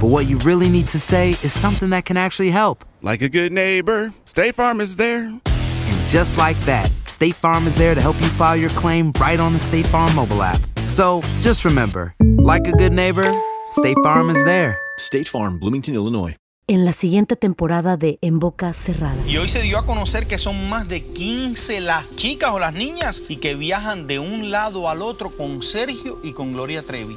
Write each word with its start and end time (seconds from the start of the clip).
but 0.00 0.08
what 0.08 0.26
you 0.26 0.38
really 0.38 0.68
need 0.68 0.88
to 0.88 0.98
say 0.98 1.30
is 1.42 1.52
something 1.52 1.90
that 1.90 2.06
can 2.06 2.16
actually 2.16 2.50
help. 2.50 2.84
Like 3.02 3.20
a 3.20 3.28
good 3.28 3.52
neighbor, 3.52 4.12
State 4.24 4.54
Farm 4.54 4.80
is 4.80 4.96
there. 4.96 5.24
And 5.24 6.06
just 6.06 6.38
like 6.38 6.58
that, 6.60 6.90
State 7.04 7.34
Farm 7.34 7.66
is 7.66 7.74
there 7.74 7.94
to 7.94 8.00
help 8.00 8.18
you 8.20 8.28
file 8.28 8.56
your 8.56 8.70
claim 8.70 9.12
right 9.20 9.38
on 9.38 9.52
the 9.52 9.58
State 9.58 9.86
Farm 9.86 10.14
mobile 10.16 10.42
app. 10.42 10.60
So 10.88 11.20
just 11.42 11.64
remember, 11.64 12.14
like 12.20 12.66
a 12.66 12.72
good 12.72 12.92
neighbor, 12.92 13.30
State 13.70 13.96
Farm 14.02 14.30
is 14.30 14.42
there. 14.44 14.78
State 14.98 15.28
Farm, 15.28 15.58
Bloomington, 15.58 15.94
Illinois. 15.94 16.34
en 16.70 16.84
la 16.84 16.92
siguiente 16.92 17.34
temporada 17.34 17.96
de 17.96 18.20
En 18.22 18.38
Boca 18.38 18.72
Cerrada. 18.72 19.16
Y 19.26 19.38
hoy 19.38 19.48
se 19.48 19.60
dio 19.60 19.76
a 19.76 19.84
conocer 19.84 20.28
que 20.28 20.38
son 20.38 20.68
más 20.68 20.86
de 20.86 21.02
15 21.02 21.80
las 21.80 22.14
chicas 22.14 22.52
o 22.52 22.60
las 22.60 22.72
niñas 22.72 23.24
y 23.28 23.38
que 23.38 23.56
viajan 23.56 24.06
de 24.06 24.20
un 24.20 24.52
lado 24.52 24.88
al 24.88 25.02
otro 25.02 25.36
con 25.36 25.64
Sergio 25.64 26.20
y 26.22 26.32
con 26.32 26.52
Gloria 26.52 26.82
Trevi. 26.84 27.16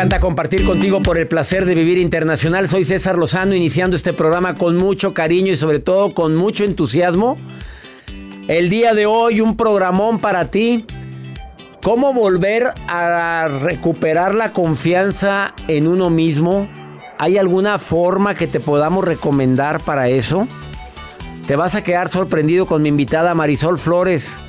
Encanta 0.00 0.20
compartir 0.20 0.64
contigo 0.64 1.02
por 1.02 1.18
el 1.18 1.28
placer 1.28 1.66
de 1.66 1.74
vivir 1.74 1.98
internacional. 1.98 2.70
Soy 2.70 2.86
César 2.86 3.18
Lozano, 3.18 3.54
iniciando 3.54 3.96
este 3.96 4.14
programa 4.14 4.54
con 4.56 4.78
mucho 4.78 5.12
cariño 5.12 5.52
y 5.52 5.56
sobre 5.56 5.78
todo 5.78 6.14
con 6.14 6.36
mucho 6.36 6.64
entusiasmo. 6.64 7.36
El 8.48 8.70
día 8.70 8.94
de 8.94 9.04
hoy 9.04 9.42
un 9.42 9.58
programón 9.58 10.18
para 10.18 10.46
ti. 10.46 10.86
¿Cómo 11.82 12.14
volver 12.14 12.72
a 12.88 13.46
recuperar 13.60 14.34
la 14.34 14.52
confianza 14.52 15.54
en 15.68 15.86
uno 15.86 16.08
mismo? 16.08 16.66
¿Hay 17.18 17.36
alguna 17.36 17.78
forma 17.78 18.34
que 18.34 18.46
te 18.46 18.58
podamos 18.58 19.04
recomendar 19.04 19.82
para 19.82 20.08
eso? 20.08 20.48
Te 21.46 21.56
vas 21.56 21.74
a 21.74 21.82
quedar 21.82 22.08
sorprendido 22.08 22.64
con 22.64 22.80
mi 22.80 22.88
invitada 22.88 23.34
Marisol 23.34 23.78
Flores. 23.78 24.40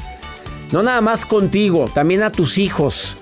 No 0.72 0.82
nada 0.82 1.02
más 1.02 1.26
contigo, 1.26 1.92
también 1.94 2.24
a 2.24 2.30
tus 2.30 2.58
hijos. 2.58 3.18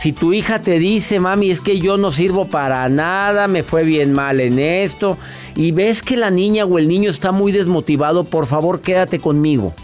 Si 0.00 0.12
tu 0.12 0.32
hija 0.32 0.62
te 0.62 0.78
dice, 0.78 1.20
mami, 1.20 1.50
es 1.50 1.60
que 1.60 1.78
yo 1.78 1.98
no 1.98 2.10
sirvo 2.10 2.46
para 2.46 2.88
nada, 2.88 3.48
me 3.48 3.62
fue 3.62 3.84
bien 3.84 4.14
mal 4.14 4.40
en 4.40 4.58
esto, 4.58 5.18
y 5.54 5.72
ves 5.72 6.02
que 6.02 6.16
la 6.16 6.30
niña 6.30 6.64
o 6.64 6.78
el 6.78 6.88
niño 6.88 7.10
está 7.10 7.32
muy 7.32 7.52
desmotivado, 7.52 8.24
por 8.24 8.46
favor 8.46 8.80
quédate 8.80 9.18
conmigo. 9.18 9.74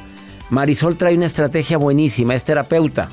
Marisol 0.49 0.97
trae 0.97 1.15
una 1.15 1.27
estrategia 1.27 1.77
buenísima, 1.77 2.35
es 2.35 2.45
terapeuta. 2.45 3.11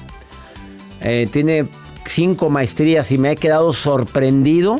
Eh, 1.01 1.27
tiene 1.29 1.67
cinco 2.05 2.49
maestrías 2.49 3.11
y 3.11 3.17
me 3.17 3.31
he 3.31 3.35
quedado 3.35 3.73
sorprendido 3.73 4.79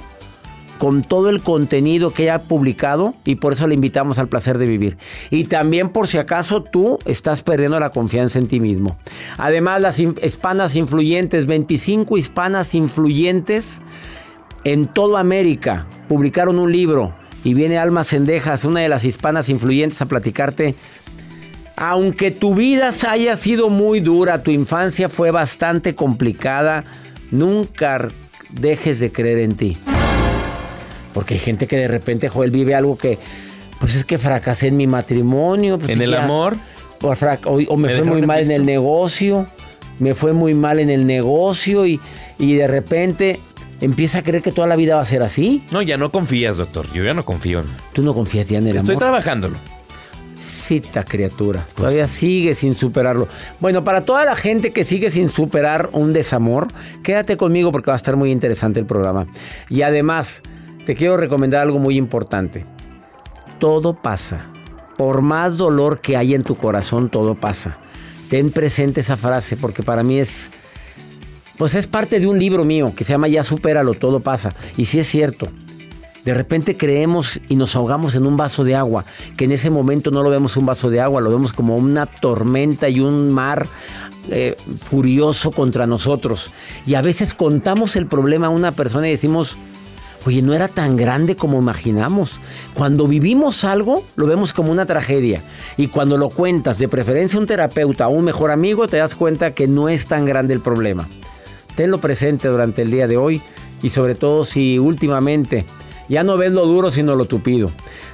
con 0.78 1.04
todo 1.04 1.30
el 1.30 1.42
contenido 1.42 2.12
que 2.12 2.24
ella 2.24 2.36
ha 2.36 2.42
publicado 2.42 3.14
y 3.26 3.36
por 3.36 3.54
eso 3.54 3.68
le 3.68 3.76
invitamos 3.76 4.20
al 4.20 4.28
placer 4.28 4.58
de 4.58 4.66
vivir. 4.66 4.98
Y 5.30 5.46
también 5.46 5.90
por 5.90 6.08
si 6.08 6.18
acaso 6.18 6.64
tú 6.64 7.00
estás 7.06 7.42
perdiendo 7.42 7.80
la 7.80 7.92
confianza 7.92 8.40
en 8.40 8.48
ti 8.48 8.60
mismo. 8.60 8.98
Además, 9.38 9.82
las 9.82 10.00
hispanas 10.00 10.76
influyentes, 10.76 11.46
25 11.46 12.18
hispanas 12.18 12.76
influyentes 12.76 13.82
en 14.64 14.88
toda 14.88 15.20
América, 15.20 15.88
publicaron 16.08 16.60
un 16.60 16.72
libro 16.72 17.14
y 17.44 17.54
viene 17.54 17.78
Alma 17.78 18.04
Cendejas, 18.04 18.66
una 18.66 18.80
de 18.80 18.90
las 18.90 19.04
hispanas 19.06 19.50
influyentes, 19.50 20.02
a 20.02 20.06
platicarte. 20.06 20.76
Aunque 21.76 22.32
tu 22.32 22.56
vida 22.56 22.92
haya 23.10 23.36
sido 23.36 23.70
muy 23.70 24.00
dura, 24.00 24.44
tu 24.44 24.52
infancia 24.52 25.10
fue 25.10 25.32
bastante 25.32 25.96
complicada, 25.96 26.84
nunca 27.32 28.10
dejes 28.52 29.00
de 29.00 29.12
creer 29.12 29.40
en 29.40 29.56
ti. 29.56 29.78
Porque 31.14 31.36
hay 31.36 31.40
gente 31.40 31.68
que 31.68 31.78
de 31.78 31.88
repente, 31.88 32.30
Joel, 32.30 32.52
vive 32.52 32.76
algo 32.76 32.98
que, 32.98 33.20
pues 33.80 33.96
es 33.96 34.06
que 34.06 34.18
fracasé 34.18 34.68
en 34.68 34.78
mi 34.78 34.88
matrimonio. 34.88 35.78
Pues 35.78 35.92
¿En 35.92 36.02
el 36.02 36.12
ya- 36.12 36.24
amor? 36.24 36.58
o, 37.02 37.78
me, 37.78 37.90
Me 37.90 37.96
fue 37.96 38.04
muy 38.06 38.22
mal 38.24 38.40
en 38.40 38.52
el 38.52 38.66
negocio. 38.66 39.48
Me 40.00 40.14
fue 40.14 40.34
muy 40.34 40.54
mal 40.54 40.80
en 40.80 40.90
el 40.90 41.06
negocio 41.06 41.86
y, 41.86 42.00
y 42.40 42.56
de 42.56 42.68
repente 42.68 43.40
empieza 43.82 44.20
a 44.20 44.24
creer 44.24 44.42
que 44.42 44.52
toda 44.52 44.68
la 44.68 44.76
vida 44.76 44.96
va 44.96 45.02
a 45.02 45.06
ser 45.06 45.22
así. 45.22 45.64
No, 45.72 45.82
ya 45.82 45.98
no 45.98 46.12
confías, 46.12 46.58
doctor. 46.58 46.88
Yo 46.94 47.04
ya 47.04 47.14
no 47.14 47.24
confío. 47.26 47.60
en- 47.60 47.66
Tú 47.94 48.02
no 48.02 48.14
confías 48.14 48.48
ya 48.50 48.58
en 48.58 48.68
el 48.68 48.78
Estoy 48.78 48.94
amor. 48.94 49.04
trabajándolo. 49.04 49.58
Cita 50.40 51.04
criatura. 51.06 51.66
Todavía 51.76 52.06
sigue 52.06 52.54
sin 52.54 52.76
superarlo. 52.76 53.28
Bueno, 53.62 53.84
para 53.86 54.02
toda 54.02 54.26
la 54.26 54.36
gente 54.36 54.72
que 54.72 54.84
sigue 54.84 55.10
sin 55.10 55.30
superar 55.30 55.90
un 55.94 56.12
desamor, 56.12 56.68
quédate 57.02 57.38
conmigo 57.38 57.72
porque 57.72 57.92
va 57.92 57.96
a 57.96 57.96
estar 57.96 58.18
muy 58.18 58.30
interesante 58.32 58.80
el 58.80 58.86
programa. 58.86 59.26
Y 59.70 59.84
además, 59.84 60.44
te 60.86 60.96
quiero 60.96 61.18
recomendar 61.18 61.62
algo 61.62 61.80
muy 61.80 61.98
importante. 61.98 62.66
Todo 63.60 63.94
pasa. 63.94 64.46
Por 64.98 65.22
más 65.22 65.58
dolor 65.58 66.02
que 66.02 66.18
haya 66.18 66.36
en 66.36 66.44
tu 66.44 66.56
corazón, 66.56 67.10
todo 67.10 67.36
pasa. 67.36 67.78
Ten 68.30 68.52
presente 68.52 69.02
esa 69.02 69.18
frase 69.18 69.58
porque 69.58 69.84
para 69.84 70.04
mí 70.04 70.20
es 70.20 70.50
pues 71.58 71.76
es 71.76 71.88
parte 71.88 72.20
de 72.20 72.28
un 72.28 72.40
libro 72.40 72.66
mío 72.66 72.94
que 72.96 73.04
se 73.04 73.14
llama 73.14 73.28
Ya 73.28 73.44
supéralo, 73.44 73.94
todo 73.94 74.20
pasa. 74.22 74.56
Y 74.76 74.86
sí 74.86 75.00
es 75.00 75.08
cierto. 75.08 75.50
De 76.26 76.34
repente 76.34 76.78
creemos 76.78 77.40
y 77.50 77.56
nos 77.56 77.76
ahogamos 77.76 78.16
en 78.16 78.26
un 78.26 78.38
vaso 78.38 78.64
de 78.64 78.76
agua, 78.76 79.06
que 79.36 79.46
en 79.46 79.52
ese 79.52 79.70
momento 79.70 80.10
no 80.10 80.24
lo 80.24 80.30
vemos 80.30 80.56
un 80.56 80.66
vaso 80.66 80.90
de 80.90 81.02
agua, 81.02 81.20
lo 81.20 81.30
vemos 81.30 81.52
como 81.52 81.76
una 81.76 82.06
tormenta 82.06 82.88
y 82.88 83.02
un 83.02 83.32
mar 83.32 83.68
eh, 84.30 84.56
furioso 84.84 85.52
contra 85.52 85.86
nosotros. 85.86 86.52
Y 86.86 86.96
a 86.96 87.02
veces 87.02 87.34
contamos 87.34 87.98
el 87.98 88.08
problema 88.08 88.48
a 88.48 88.52
una 88.52 88.72
persona 88.72 89.08
y 89.08 89.12
decimos, 89.12 89.58
oye, 90.26 90.42
no 90.42 90.54
era 90.54 90.68
tan 90.68 90.96
grande 90.96 91.36
como 91.36 91.60
imaginamos. 91.60 92.40
Cuando 92.74 93.08
vivimos 93.08 93.64
algo, 93.64 94.04
lo 94.16 94.26
vemos 94.26 94.54
como 94.54 94.72
una 94.72 94.86
tragedia. 94.86 95.44
Y 95.78 95.88
cuando 95.88 96.18
lo 96.18 96.30
cuentas, 96.30 96.78
de 96.80 96.88
preferencia 96.88 97.38
a 97.38 97.42
un 97.42 97.48
terapeuta 97.48 98.08
o 98.08 98.12
un 98.12 98.26
mejor 98.26 98.52
amigo, 98.52 98.88
te 98.88 98.98
das 98.98 99.16
cuenta 99.16 99.54
que 99.54 99.68
no 99.68 99.90
es 99.90 100.08
tan 100.08 100.26
grande 100.26 100.54
el 100.54 100.62
problema. 100.62 101.08
Tenlo 101.76 102.00
presente 102.00 102.48
durante 102.48 102.82
el 102.82 102.92
día 102.92 103.08
de 103.08 103.18
hoy 103.18 103.42
y 103.82 103.90
sobre 103.90 104.16
todo 104.16 104.46
si 104.46 104.80
últimamente 104.80 105.66
ya 106.08 106.24
no 106.24 106.38
ves 106.38 106.52
lo 106.52 106.66
duro 106.66 106.92
sino 106.92 107.16
lo 107.16 107.26
tupido. 107.26 107.72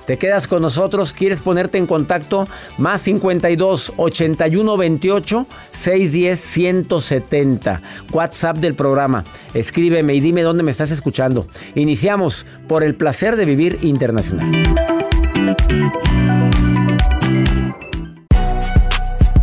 Te 0.10 0.18
quedas 0.18 0.48
con 0.48 0.64
nosotros, 0.64 1.14
quieres 1.14 1.40
ponerte 1.40 1.78
en 1.78 1.86
contacto, 1.86 2.48
más 2.80 3.02
52 3.02 3.94
81 3.96 4.76
28 4.76 5.48
610 5.70 6.40
170. 6.40 7.82
WhatsApp 8.12 8.58
del 8.58 8.74
programa. 8.74 9.24
Escríbeme 9.54 10.16
y 10.16 10.20
dime 10.20 10.42
dónde 10.42 10.64
me 10.64 10.72
estás 10.72 10.90
escuchando. 10.90 11.46
Iniciamos 11.76 12.48
por 12.68 12.84
el 12.84 12.96
placer 12.96 13.36
de 13.36 13.46
vivir 13.46 13.78
internacional. 13.84 14.52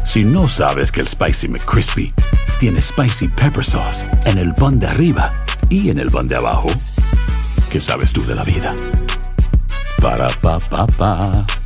Si 0.05 0.25
no 0.25 0.49
sabes 0.49 0.91
que 0.91 1.01
el 1.01 1.07
Spicy 1.07 1.47
McCrispy 1.47 2.13
tiene 2.59 2.83
Spicy 2.83 3.29
Pepper 3.29 3.65
Sauce 3.65 4.05
en 4.25 4.37
el 4.39 4.53
pan 4.53 4.81
de 4.81 4.89
arriba 4.89 5.31
y 5.69 5.91
en 5.91 6.01
el 6.01 6.11
pan 6.11 6.27
de 6.27 6.35
abajo, 6.35 6.67
¿qué 7.71 7.81
sabes 7.81 8.13
tú 8.13 8.27
de 8.27 8.35
la 8.35 8.43
vida? 8.43 8.75
Para, 10.01 10.29
pa, 10.43 10.59
pa, 10.71 10.87
pa. 10.99 11.66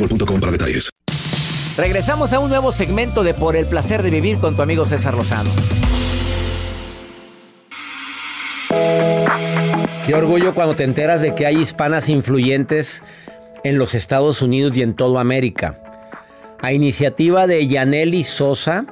boostmobile.com 0.00 0.40
para 0.40 0.52
detalles. 0.52 0.90
Regresamos 1.76 2.32
a 2.32 2.40
un 2.40 2.50
nuevo 2.50 2.72
segmento 2.72 3.22
de 3.22 3.34
Por 3.34 3.56
el 3.56 3.66
placer 3.66 4.02
de 4.02 4.10
vivir 4.10 4.38
con 4.38 4.56
tu 4.56 4.62
amigo 4.62 4.84
César 4.86 5.14
Lozano. 5.14 5.50
Qué 10.04 10.14
orgullo 10.14 10.54
cuando 10.54 10.74
te 10.74 10.84
enteras 10.84 11.22
de 11.22 11.34
que 11.34 11.46
hay 11.46 11.56
hispanas 11.56 12.08
influyentes 12.08 13.02
en 13.62 13.78
los 13.78 13.94
Estados 13.94 14.42
Unidos 14.42 14.76
y 14.76 14.82
en 14.82 14.94
toda 14.94 15.20
América. 15.20 15.80
A 16.60 16.72
iniciativa 16.72 17.46
de 17.46 17.66
Yaneli 17.66 18.24
Sosa, 18.24 18.86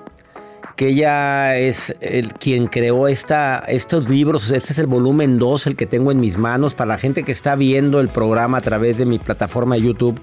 que 0.79 0.91
ella 0.91 1.57
es 1.57 1.93
el, 2.01 2.33
quien 2.35 2.69
creó 2.69 3.09
esta, 3.09 3.59
estos 3.67 4.09
libros. 4.09 4.53
Este 4.53 4.73
es 4.73 4.79
el 4.79 4.87
volumen 4.87 5.37
2, 5.41 5.67
el 5.67 5.77
que 5.77 5.87
tengo 5.87 6.13
en 6.13 6.21
mis 6.21 6.39
manos. 6.39 6.77
Para 6.77 6.91
la 6.91 6.99
gente 6.99 7.25
que 7.25 7.33
está 7.33 7.57
viendo 7.57 7.99
el 8.01 8.09
programa 8.09 8.59
a 8.59 8.61
través 8.61 8.97
de 8.97 9.05
mi 9.05 9.19
plataforma 9.19 9.75
de 9.75 9.83
YouTube 9.83 10.21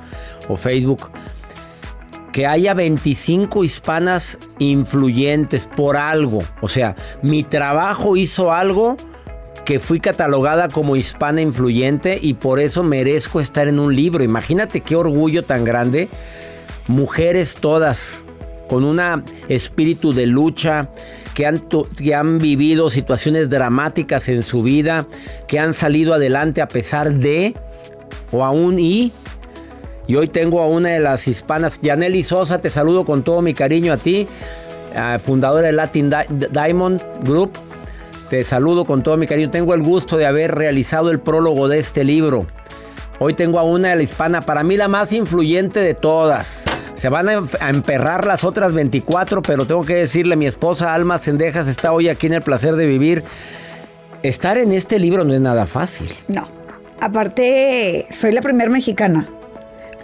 o 0.47 0.55
Facebook, 0.55 1.11
que 2.31 2.47
haya 2.47 2.73
25 2.73 3.65
hispanas 3.65 4.39
influyentes 4.57 5.65
por 5.65 5.97
algo. 5.97 6.45
O 6.61 6.69
sea, 6.69 6.95
mi 7.21 7.43
trabajo 7.43 8.15
hizo 8.15 8.53
algo 8.53 8.95
que 9.65 9.77
fui 9.77 9.99
catalogada 9.99 10.69
como 10.69 10.95
hispana 10.95 11.41
influyente 11.41 12.17
y 12.21 12.35
por 12.35 12.61
eso 12.61 12.81
merezco 12.81 13.41
estar 13.41 13.67
en 13.67 13.77
un 13.77 13.93
libro. 13.93 14.23
Imagínate 14.23 14.79
qué 14.79 14.95
orgullo 14.95 15.43
tan 15.43 15.65
grande. 15.65 16.07
Mujeres 16.87 17.55
todas 17.55 18.25
con 18.67 18.83
un 18.83 19.01
espíritu 19.49 20.13
de 20.13 20.25
lucha, 20.25 20.89
que 21.33 21.45
han, 22.15 22.39
vivido 22.39 22.89
situaciones 22.89 23.49
dramáticas 23.49 24.29
en 24.29 24.41
su 24.41 24.63
vida, 24.63 25.05
que 25.47 25.59
han 25.59 25.73
salido 25.73 26.13
adelante 26.13 26.61
a 26.61 26.67
pesar 26.67 27.13
de 27.13 27.53
o 28.31 28.43
aún 28.43 28.79
y. 28.79 29.11
Y 30.07 30.15
hoy 30.15 30.27
tengo 30.27 30.61
a 30.61 30.67
una 30.67 30.89
de 30.89 30.99
las 30.99 31.27
hispanas, 31.27 31.81
Yaneli 31.81 32.23
Sosa, 32.23 32.61
te 32.61 32.69
saludo 32.69 33.05
con 33.05 33.23
todo 33.23 33.41
mi 33.41 33.53
cariño 33.53 33.91
a 33.91 33.97
ti, 33.97 34.27
fundadora 35.19 35.67
de 35.67 35.73
Latin 35.73 36.13
Diamond 36.51 37.01
Group. 37.23 37.51
Te 38.29 38.43
saludo 38.43 38.85
con 38.85 39.03
todo 39.03 39.17
mi 39.17 39.27
cariño. 39.27 39.51
Tengo 39.51 39.73
el 39.75 39.83
gusto 39.83 40.17
de 40.17 40.25
haber 40.25 40.55
realizado 40.55 41.11
el 41.11 41.19
prólogo 41.19 41.67
de 41.67 41.77
este 41.77 42.03
libro. 42.03 42.47
Hoy 43.19 43.33
tengo 43.33 43.59
a 43.59 43.63
una 43.63 43.89
de 43.89 43.95
la 43.95 44.03
hispana, 44.03 44.41
para 44.41 44.63
mí 44.63 44.75
la 44.75 44.89
más 44.89 45.13
influyente 45.13 45.79
de 45.79 45.93
todas. 45.93 46.65
Se 46.95 47.07
van 47.07 47.29
a 47.29 47.69
emperrar 47.69 48.25
las 48.25 48.43
otras 48.43 48.73
24, 48.73 49.41
pero 49.41 49.65
tengo 49.65 49.85
que 49.85 49.95
decirle, 49.95 50.35
mi 50.35 50.45
esposa 50.45 50.93
Alma 50.93 51.17
Sendejas 51.17 51.67
está 51.67 51.93
hoy 51.93 52.09
aquí 52.09 52.27
en 52.27 52.33
el 52.33 52.41
placer 52.41 52.75
de 52.75 52.85
vivir. 52.85 53.23
Estar 54.21 54.57
en 54.57 54.71
este 54.73 54.99
libro 54.99 55.23
no 55.23 55.33
es 55.33 55.39
nada 55.39 55.65
fácil. 55.65 56.09
No. 56.27 56.47
Aparte, 56.99 58.07
soy 58.11 58.33
la 58.33 58.41
primera 58.41 58.69
mexicana. 58.69 59.29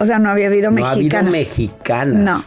O 0.00 0.06
sea, 0.06 0.18
no 0.18 0.30
había 0.30 0.46
habido 0.46 0.70
no 0.70 0.76
mexicanas. 0.76 1.14
Ha 1.14 1.18
habido 1.18 1.32
mexicanas. 1.32 2.16
No. 2.16 2.40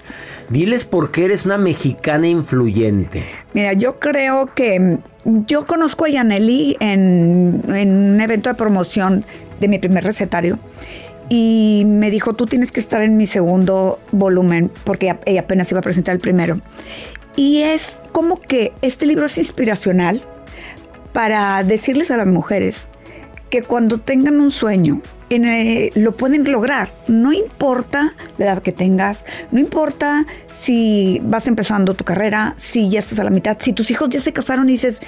Diles 0.49 0.85
por 0.85 1.11
qué 1.11 1.25
eres 1.25 1.45
una 1.45 1.57
mexicana 1.57 2.27
influyente. 2.27 3.23
Mira, 3.53 3.73
yo 3.73 3.99
creo 3.99 4.49
que 4.53 4.99
yo 5.25 5.65
conozco 5.65 6.05
a 6.05 6.09
Yaneli 6.09 6.77
en, 6.79 7.61
en 7.67 8.13
un 8.13 8.21
evento 8.21 8.49
de 8.49 8.55
promoción 8.55 9.25
de 9.59 9.67
mi 9.67 9.79
primer 9.79 10.03
recetario 10.03 10.59
y 11.29 11.83
me 11.85 12.11
dijo, 12.11 12.33
tú 12.33 12.45
tienes 12.45 12.71
que 12.71 12.79
estar 12.79 13.01
en 13.01 13.17
mi 13.17 13.27
segundo 13.27 13.99
volumen 14.11 14.71
porque 14.83 15.15
ella 15.25 15.41
apenas 15.41 15.71
iba 15.71 15.79
a 15.79 15.83
presentar 15.83 16.13
el 16.15 16.21
primero. 16.21 16.57
Y 17.35 17.61
es 17.61 17.99
como 18.11 18.39
que 18.39 18.73
este 18.81 19.05
libro 19.05 19.25
es 19.25 19.37
inspiracional 19.37 20.21
para 21.13 21.63
decirles 21.63 22.11
a 22.11 22.17
las 22.17 22.27
mujeres 22.27 22.87
que 23.49 23.61
cuando 23.61 23.99
tengan 23.99 24.39
un 24.39 24.51
sueño, 24.51 25.01
lo 25.95 26.11
pueden 26.13 26.49
lograr. 26.51 26.93
No 27.07 27.33
importa 27.33 28.13
la 28.37 28.45
edad 28.45 28.61
que 28.61 28.71
tengas, 28.71 29.25
no 29.51 29.59
importa 29.59 30.25
si 30.53 31.19
vas 31.23 31.47
empezando 31.47 31.93
tu 31.93 32.03
carrera, 32.03 32.53
si 32.57 32.89
ya 32.89 32.99
estás 32.99 33.19
a 33.19 33.23
la 33.23 33.29
mitad, 33.29 33.57
si 33.59 33.73
tus 33.73 33.89
hijos 33.91 34.09
ya 34.09 34.21
se 34.21 34.33
casaron 34.33 34.69
y 34.69 34.73
dices, 34.73 35.01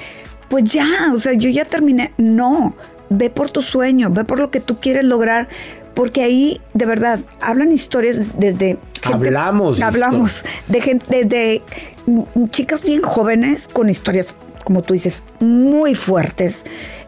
pues 0.49 0.65
ya, 0.65 0.87
o 1.13 1.17
sea, 1.17 1.33
yo 1.33 1.49
ya 1.49 1.65
terminé. 1.65 2.13
No, 2.17 2.75
ve 3.09 3.29
por 3.29 3.49
tu 3.49 3.61
sueño, 3.61 4.09
ve 4.09 4.23
por 4.23 4.39
lo 4.39 4.51
que 4.51 4.59
tú 4.59 4.77
quieres 4.79 5.03
lograr, 5.03 5.47
porque 5.93 6.23
ahí 6.23 6.61
de 6.73 6.85
verdad 6.85 7.19
hablan 7.41 7.71
historias 7.71 8.17
desde... 8.37 8.77
hablamos. 9.03 9.81
Hablamos 9.81 10.43
de 10.67 10.81
gente, 10.81 11.05
desde 11.25 11.61
chicas 12.51 12.83
bien 12.83 13.01
jóvenes 13.01 13.67
con 13.67 13.89
historias, 13.89 14.35
como 14.63 14.81
tú 14.81 14.93
dices, 14.93 15.23
muy 15.39 15.95
fuertes. 15.95 16.63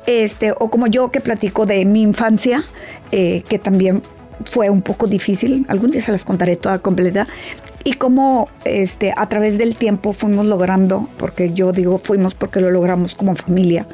Este, 0.05 0.53
o 0.57 0.71
como 0.71 0.87
yo 0.87 1.11
que 1.11 1.21
platico 1.21 1.65
de 1.65 1.85
mi 1.85 2.01
infancia, 2.01 2.63
eh, 3.11 3.43
que 3.47 3.59
también 3.59 4.01
fue 4.45 4.69
un 4.69 4.81
poco 4.81 5.07
difícil, 5.07 5.65
algún 5.67 5.91
día 5.91 6.01
se 6.01 6.11
las 6.11 6.23
contaré 6.23 6.55
toda 6.55 6.79
completa, 6.79 7.27
y 7.83 7.93
cómo 7.93 8.49
este, 8.65 9.13
a 9.15 9.27
través 9.29 9.57
del 9.57 9.75
tiempo 9.75 10.13
fuimos 10.13 10.45
logrando, 10.45 11.09
porque 11.17 11.51
yo 11.51 11.71
digo 11.71 11.97
fuimos 11.97 12.33
porque 12.33 12.61
lo 12.61 12.71
logramos 12.71 13.15
como 13.15 13.35
familia, 13.35 13.87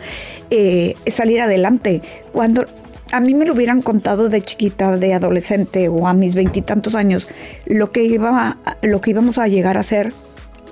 eh, 0.49 0.95
salir 1.07 1.41
adelante. 1.41 2.01
Cuando 2.31 2.65
a 3.11 3.19
mí 3.19 3.33
me 3.33 3.45
lo 3.45 3.53
hubieran 3.53 3.81
contado 3.81 4.29
de 4.29 4.41
chiquita, 4.41 4.97
de 4.97 5.13
adolescente 5.13 5.87
o 5.89 6.07
a 6.07 6.13
mis 6.13 6.35
veintitantos 6.35 6.95
años, 6.95 7.27
lo 7.65 7.91
que, 7.91 8.03
iba, 8.03 8.57
lo 8.81 9.01
que 9.01 9.11
íbamos 9.11 9.37
a 9.37 9.47
llegar 9.47 9.77
a 9.77 9.83
ser, 9.83 10.11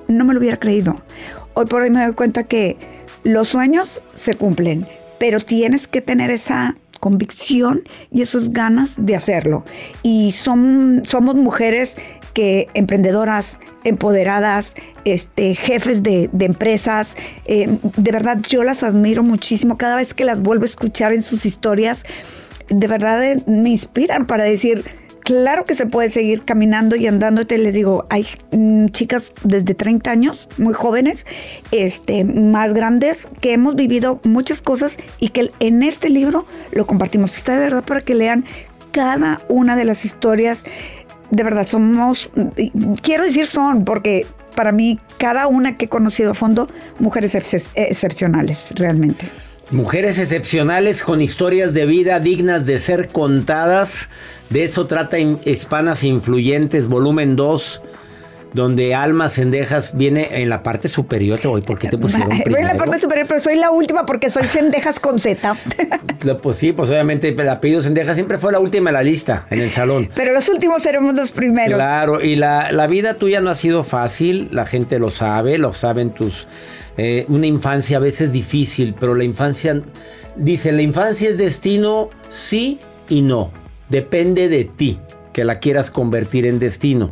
no 0.07 0.25
me 0.25 0.33
lo 0.33 0.39
hubiera 0.39 0.57
creído. 0.57 1.01
Hoy 1.53 1.65
por 1.65 1.83
hoy 1.83 1.89
me 1.89 2.03
doy 2.03 2.13
cuenta 2.13 2.43
que 2.43 2.77
los 3.23 3.49
sueños 3.49 4.01
se 4.15 4.33
cumplen, 4.33 4.87
pero 5.19 5.39
tienes 5.39 5.87
que 5.87 6.01
tener 6.01 6.31
esa 6.31 6.75
convicción 6.99 7.83
y 8.11 8.21
esas 8.21 8.51
ganas 8.51 8.93
de 8.97 9.15
hacerlo. 9.15 9.63
Y 10.01 10.31
son, 10.31 11.03
somos 11.05 11.35
mujeres 11.35 11.97
que 12.33 12.67
emprendedoras, 12.73 13.59
empoderadas, 13.83 14.75
este, 15.05 15.55
jefes 15.55 16.03
de, 16.03 16.29
empresas. 16.39 17.15
Eh, 17.45 17.77
de 17.97 18.11
verdad, 18.11 18.39
yo 18.47 18.63
las 18.63 18.83
admiro 18.83 19.23
muchísimo. 19.23 19.77
Cada 19.77 19.95
vez 19.95 20.13
que 20.13 20.25
las 20.25 20.41
vuelvo 20.41 20.63
a 20.63 20.67
escuchar 20.67 21.13
en 21.13 21.21
sus 21.21 21.45
historias, 21.45 22.03
de 22.69 22.87
verdad 22.87 23.23
eh, 23.23 23.43
me 23.45 23.69
inspiran 23.69 24.25
para 24.25 24.43
decir, 24.45 24.83
claro 25.23 25.63
que 25.63 25.75
se 25.75 25.85
puede 25.85 26.09
seguir 26.09 26.43
caminando 26.43 26.95
y 26.95 27.07
andando. 27.07 27.45
Te 27.45 27.57
les 27.57 27.73
digo, 27.73 28.05
hay 28.09 28.25
mm, 28.51 28.87
chicas 28.87 29.31
desde 29.43 29.73
30 29.73 30.11
años, 30.11 30.49
muy 30.57 30.73
jóvenes, 30.73 31.25
este, 31.71 32.23
más 32.23 32.73
grandes, 32.73 33.27
que 33.41 33.53
hemos 33.53 33.75
vivido 33.75 34.19
muchas 34.23 34.61
cosas 34.61 34.97
y 35.19 35.29
que 35.29 35.51
en 35.59 35.83
este 35.83 36.09
libro 36.09 36.45
lo 36.71 36.85
compartimos. 36.87 37.37
Está 37.37 37.53
de 37.53 37.59
verdad 37.59 37.83
para 37.83 38.01
que 38.01 38.15
lean 38.15 38.45
cada 38.91 39.41
una 39.49 39.75
de 39.75 39.85
las 39.85 40.05
historias 40.05 40.63
de 41.33 41.43
verdad 41.43 41.65
somos, 41.67 42.29
quiero 43.01 43.23
decir 43.23 43.47
son, 43.47 43.85
porque 43.85 44.27
para 44.55 44.71
mí 44.71 44.99
cada 45.17 45.47
una 45.47 45.75
que 45.75 45.85
he 45.85 45.89
conocido 45.89 46.31
a 46.31 46.33
fondo, 46.35 46.69
mujeres 46.99 47.33
excepcionales, 47.35 48.59
realmente. 48.75 49.25
Mujeres 49.71 50.19
excepcionales 50.19 51.01
con 51.01 51.21
historias 51.21 51.73
de 51.73 51.87
vida 51.87 52.19
dignas 52.19 52.67
de 52.67 52.77
ser 52.77 53.07
contadas. 53.07 54.09
De 54.51 54.63
eso 54.63 54.85
trata 54.85 55.17
Hispanas 55.17 56.03
Influyentes, 56.03 56.87
volumen 56.87 57.35
2 57.35 57.81
donde 58.53 58.93
Almas 58.93 59.33
Cendejas 59.33 59.97
viene 59.97 60.41
en 60.41 60.49
la 60.49 60.63
parte 60.63 60.87
superior. 60.87 61.39
Te 61.39 61.47
voy, 61.47 61.61
¿por 61.61 61.79
qué 61.79 61.89
te 61.89 61.97
pusieron 61.97 62.29
primero? 62.29 62.57
en 62.59 62.67
la 62.67 62.75
parte 62.75 63.01
superior, 63.01 63.25
pero 63.27 63.39
soy 63.39 63.57
la 63.57 63.71
última 63.71 64.05
porque 64.05 64.29
soy 64.29 64.43
Cendejas 64.43 64.99
con 64.99 65.19
Z. 65.19 65.57
pues 66.41 66.57
sí, 66.57 66.71
pues 66.71 66.89
obviamente 66.91 67.29
el 67.29 67.49
apellido 67.49 67.81
Cendejas 67.81 68.15
siempre 68.15 68.37
fue 68.37 68.51
la 68.51 68.59
última 68.59 68.91
en 68.91 68.93
la 68.93 69.03
lista, 69.03 69.47
en 69.49 69.61
el 69.61 69.71
salón. 69.71 70.09
Pero 70.15 70.33
los 70.33 70.47
últimos 70.49 70.83
seremos 70.83 71.15
los 71.15 71.31
primeros. 71.31 71.77
Claro, 71.77 72.21
y 72.21 72.35
la, 72.35 72.71
la 72.71 72.87
vida 72.87 73.15
tuya 73.15 73.41
no 73.41 73.49
ha 73.49 73.55
sido 73.55 73.83
fácil, 73.83 74.49
la 74.51 74.65
gente 74.65 74.99
lo 74.99 75.09
sabe, 75.09 75.57
lo 75.57 75.73
saben 75.73 76.11
tus... 76.11 76.47
Eh, 76.95 77.25
una 77.27 77.47
infancia 77.47 77.97
a 77.97 77.99
veces 77.99 78.31
difícil, 78.31 78.95
pero 78.99 79.15
la 79.15 79.23
infancia... 79.23 79.81
Dice, 80.35 80.71
la 80.71 80.81
infancia 80.81 81.29
es 81.29 81.37
destino, 81.37 82.09
sí 82.29 82.79
y 83.09 83.21
no. 83.21 83.51
Depende 83.89 84.47
de 84.47 84.65
ti 84.65 84.99
que 85.31 85.43
la 85.43 85.59
quieras 85.59 85.89
convertir 85.89 86.45
en 86.45 86.59
destino 86.59 87.11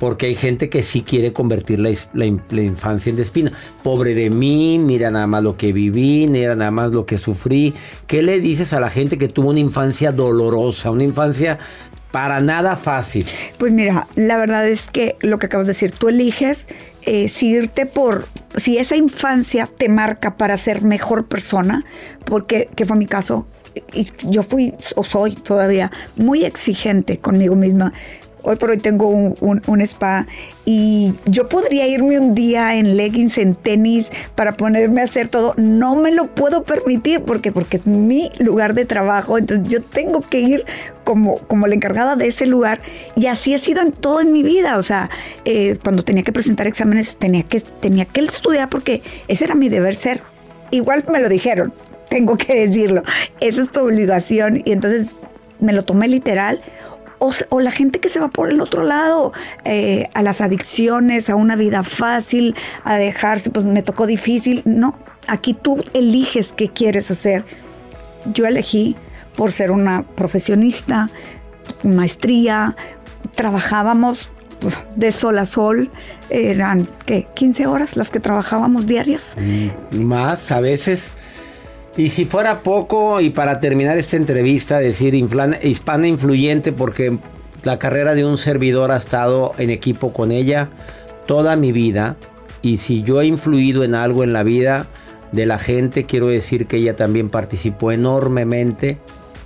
porque 0.00 0.26
hay 0.26 0.34
gente 0.34 0.70
que 0.70 0.82
sí 0.82 1.02
quiere 1.02 1.34
convertir 1.34 1.78
la, 1.78 1.90
infancia 2.24 3.10
en 3.10 3.16
despina. 3.16 3.52
Pobre 3.82 4.14
de 4.14 4.30
mí, 4.30 4.78
mira 4.78 5.10
nada 5.10 5.26
más 5.26 5.44
lo 5.44 5.58
que 5.58 5.74
viví, 5.74 6.26
mira 6.26 6.56
nada 6.56 6.70
más 6.70 6.92
lo 6.92 7.04
que 7.04 7.18
sufrí. 7.18 7.74
¿Qué 8.06 8.22
le 8.22 8.40
dices 8.40 8.72
a 8.72 8.80
la 8.80 8.88
gente 8.88 9.18
que 9.18 9.28
tuvo 9.28 9.50
una 9.50 9.60
infancia 9.60 10.10
dolorosa, 10.10 10.90
una 10.90 11.04
infancia 11.04 11.58
Para 12.12 12.40
nada 12.40 12.74
fácil. 12.76 13.26
Pues 13.58 13.72
mira, 13.72 14.08
la 14.16 14.36
verdad 14.36 14.66
es 14.66 14.90
que 14.90 15.16
lo 15.20 15.38
que 15.38 15.46
acabas 15.46 15.66
de 15.66 15.74
decir, 15.74 15.92
tú 15.92 16.08
eliges 16.08 16.66
eh, 17.06 17.28
si 17.28 17.50
irte 17.50 17.86
por, 17.86 18.26
si 18.56 18.78
esa 18.78 18.96
infancia 18.96 19.68
te 19.76 19.88
marca 19.88 20.36
para 20.36 20.56
ser 20.56 20.82
mejor 20.82 21.28
persona, 21.28 21.84
porque 22.24 22.68
que 22.74 22.86
fue 22.86 22.96
mi 22.96 23.06
caso, 23.06 23.46
yo 24.28 24.42
fui 24.42 24.74
o 24.96 25.04
soy 25.04 25.34
todavía 25.34 25.92
muy 26.16 26.44
exigente 26.44 27.18
conmigo 27.18 27.54
misma. 27.54 27.92
Hoy 28.42 28.56
por 28.56 28.70
hoy 28.70 28.78
tengo 28.78 29.08
un, 29.08 29.80
spa 29.80 30.26
y 30.64 31.14
yo 31.26 31.48
podría 31.48 31.86
irme 31.86 32.18
un 32.18 32.34
día 32.34 32.76
en 32.76 32.96
leggings, 32.96 33.38
en 33.38 33.54
tenis, 33.54 34.10
para 34.34 34.52
ponerme 34.52 35.00
a 35.00 35.04
hacer 35.04 35.28
todo. 35.28 35.54
No 35.56 35.96
me 35.96 36.10
lo 36.10 36.34
puedo 36.34 36.62
permitir 36.62 37.22
porque, 37.22 37.52
porque 37.52 37.76
es 37.76 37.86
mi 37.86 38.30
lugar 38.38 38.74
de 38.74 38.84
trabajo. 38.84 39.38
Entonces 39.38 39.68
yo 39.68 39.82
tengo 39.82 40.20
que 40.20 40.40
ir 40.40 40.64
como, 41.04 41.38
como 41.38 41.66
la 41.66 41.74
encargada 41.74 42.16
de 42.16 42.28
ese 42.28 42.46
lugar. 42.46 42.80
Y 43.16 43.26
así 43.26 43.54
ha 43.54 43.58
sido 43.58 43.82
en 43.82 43.92
todo 43.92 44.20
en 44.20 44.32
mi 44.32 44.42
vida. 44.42 44.78
O 44.78 44.82
sea, 44.82 45.10
eh, 45.44 45.78
cuando 45.82 46.02
tenía 46.02 46.22
que 46.22 46.32
presentar 46.32 46.66
exámenes, 46.66 47.16
tenía 47.16 47.42
que, 47.42 47.60
tenía 47.60 48.04
que 48.04 48.20
estudiar 48.20 48.68
porque 48.68 49.02
ese 49.28 49.44
era 49.44 49.54
mi 49.54 49.68
deber 49.68 49.96
ser. 49.96 50.22
Igual 50.70 51.04
me 51.10 51.20
lo 51.20 51.28
dijeron, 51.28 51.72
tengo 52.08 52.36
que 52.36 52.66
decirlo. 52.66 53.02
Eso 53.40 53.60
es 53.62 53.70
tu 53.70 53.80
obligación. 53.80 54.62
Y 54.64 54.72
entonces 54.72 55.16
me 55.60 55.72
lo 55.72 55.84
tomé 55.84 56.08
literal 56.08 56.60
o, 57.20 57.60
la 57.60 57.70
gente 57.70 58.00
que 58.00 58.08
se 58.08 58.18
va 58.18 58.28
por 58.28 58.50
el 58.50 58.60
otro 58.60 58.82
lado, 58.82 59.32
eh, 59.64 60.08
a 60.14 60.22
las 60.22 60.40
adicciones, 60.40 61.30
a 61.30 61.36
una 61.36 61.54
vida 61.54 61.82
fácil, 61.82 62.54
a 62.82 62.96
dejarse, 62.96 63.50
pues 63.50 63.66
me 63.66 63.82
tocó 63.82 64.06
difícil. 64.06 64.62
No, 64.64 64.98
aquí 65.28 65.54
tú 65.54 65.84
eliges 65.92 66.52
qué 66.56 66.70
quieres 66.70 67.10
hacer. 67.10 67.44
Yo 68.32 68.46
elegí 68.46 68.96
por 69.36 69.52
ser 69.52 69.70
una 69.70 70.02
profesionista, 70.02 71.08
maestría, 71.84 72.76
trabajábamos 73.34 74.30
pues, 74.60 74.84
de 74.96 75.12
sol 75.12 75.38
a 75.38 75.46
sol, 75.46 75.90
eran, 76.30 76.88
¿qué? 77.06 77.26
15 77.34 77.66
horas 77.66 77.96
las 77.96 78.10
que 78.10 78.20
trabajábamos 78.20 78.86
diarias. 78.86 79.34
Mm, 79.36 80.04
más, 80.04 80.50
a 80.50 80.60
veces 80.60 81.14
y 81.96 82.08
si 82.08 82.24
fuera 82.24 82.60
poco, 82.60 83.20
y 83.20 83.30
para 83.30 83.60
terminar 83.60 83.98
esta 83.98 84.16
entrevista, 84.16 84.78
decir 84.78 85.14
hispana 85.14 86.06
influyente, 86.06 86.72
porque 86.72 87.18
la 87.62 87.78
carrera 87.78 88.14
de 88.14 88.24
un 88.24 88.36
servidor 88.36 88.90
ha 88.90 88.96
estado 88.96 89.52
en 89.58 89.70
equipo 89.70 90.12
con 90.12 90.30
ella 90.30 90.70
toda 91.26 91.56
mi 91.56 91.72
vida. 91.72 92.16
Y 92.62 92.76
si 92.76 93.02
yo 93.02 93.20
he 93.20 93.26
influido 93.26 93.84
en 93.84 93.94
algo 93.94 94.22
en 94.22 94.32
la 94.32 94.42
vida 94.42 94.86
de 95.32 95.46
la 95.46 95.58
gente, 95.58 96.06
quiero 96.06 96.26
decir 96.26 96.66
que 96.66 96.76
ella 96.76 96.96
también 96.96 97.28
participó 97.28 97.92
enormemente 97.92 98.98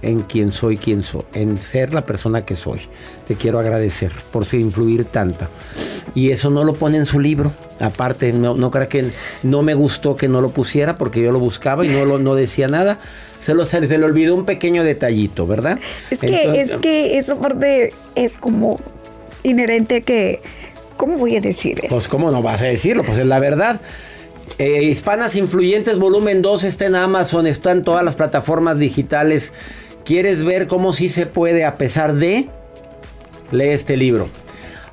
en 0.05 0.21
quién 0.21 0.53
soy, 0.53 0.77
quién 0.77 1.03
soy, 1.03 1.23
en 1.33 1.59
ser 1.59 1.95
la 1.95 2.05
persona 2.07 2.45
que 2.45 2.55
soy. 2.55 2.81
Te 3.27 3.35
quiero 3.35 3.59
agradecer 3.59 4.13
por 4.33 4.45
influir 4.53 5.07
tanta. 5.07 5.49
Y 6.15 6.31
eso 6.31 6.51
no 6.51 6.65
lo 6.65 6.75
pone 6.75 6.99
en 6.99 7.07
su 7.07 7.19
libro. 7.21 7.53
Aparte, 7.81 8.33
no, 8.33 8.55
no 8.55 8.71
creo 8.71 8.89
que 8.89 9.11
no 9.43 9.63
me 9.63 9.75
gustó 9.75 10.17
que 10.17 10.29
no 10.29 10.41
lo 10.41 10.51
pusiera 10.51 10.97
porque 10.97 11.23
yo 11.23 11.33
lo 11.33 11.39
buscaba 11.39 11.85
y 11.85 11.89
no, 11.89 12.05
lo, 12.05 12.19
no 12.19 12.35
decía 12.35 12.69
nada. 12.69 13.01
Se, 13.39 13.55
lo, 13.55 13.65
se, 13.65 13.81
le 13.81 14.05
olvidó 14.05 14.35
un 14.35 14.45
pequeño 14.45 14.85
detallito, 14.85 15.47
¿verdad? 15.47 15.79
Es 16.11 16.19
que, 16.19 16.61
es 16.61 16.73
que 16.77 17.19
esa 17.19 17.37
parte 17.37 17.93
es 18.15 18.37
como 18.37 18.81
inherente 19.43 20.03
que... 20.03 20.41
¿Cómo 20.97 21.19
voy 21.19 21.37
a 21.37 21.41
decir 21.41 21.81
eso? 21.81 21.89
Pues 21.89 22.07
cómo 22.07 22.31
no 22.31 22.41
vas 22.41 22.63
a 22.63 22.67
decirlo, 22.67 23.03
pues 23.03 23.19
es 23.19 23.27
la 23.27 23.41
verdad. 23.41 23.81
Eh, 24.59 24.85
Hispanas 24.85 25.35
Influyentes 25.37 25.99
Volumen 25.99 26.43
2 26.43 26.65
está 26.65 26.87
en 26.87 26.95
Amazon, 26.95 27.47
está 27.47 27.73
en 27.73 27.83
todas 27.83 28.05
las 28.05 28.15
plataformas 28.15 28.79
digitales 28.79 29.53
¿Quieres 30.05 30.45
ver 30.45 30.67
cómo 30.67 30.93
sí 30.93 31.09
se 31.09 31.27
puede 31.27 31.65
a 31.65 31.77
pesar 31.77 32.15
de? 32.15 32.49
Lee 33.51 33.69
este 33.69 33.97
libro. 33.97 34.29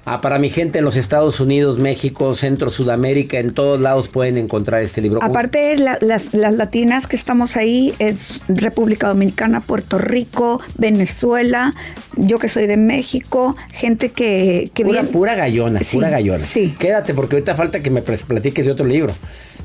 Ah, 0.04 0.20
para 0.20 0.40
mi 0.40 0.50
gente 0.50 0.80
en 0.80 0.86
los 0.86 0.98
Estados 0.98 1.40
Unidos, 1.40 1.78
México, 1.78 2.34
Centro, 2.34 2.72
Sudamérica, 2.72 3.38
en 3.38 3.54
todos 3.54 3.80
lados 3.80 4.08
pueden 4.08 4.38
encontrar 4.38 4.82
este 4.82 5.00
libro. 5.00 5.22
Aparte, 5.22 5.78
las, 5.78 6.02
las, 6.02 6.54
latinas 6.54 7.06
que 7.06 7.16
estamos 7.16 7.56
ahí 7.56 7.94
es 8.00 8.42
República 8.48 9.10
Dominicana, 9.10 9.62
Puerto 9.62 10.00
Rico, 10.00 10.60
Venezuela, 10.78 11.76
yo 12.16 12.40
que 12.40 12.48
soy 12.48 12.66
de 12.66 12.78
México, 12.78 13.56
gente 13.74 14.10
que, 14.10 14.72
que 14.74 14.86
pura, 14.86 15.04
pura 15.04 15.36
gallona, 15.36 15.82
pura 15.92 16.10
gallona. 16.10 16.40
Sí. 16.40 16.76
Quédate 16.80 17.14
porque 17.14 17.36
ahorita 17.36 17.54
falta 17.54 17.82
que 17.82 17.92
me 17.92 18.02
platiques 18.02 18.66
de 18.66 18.72
otro 18.72 18.88
libro. 18.88 19.14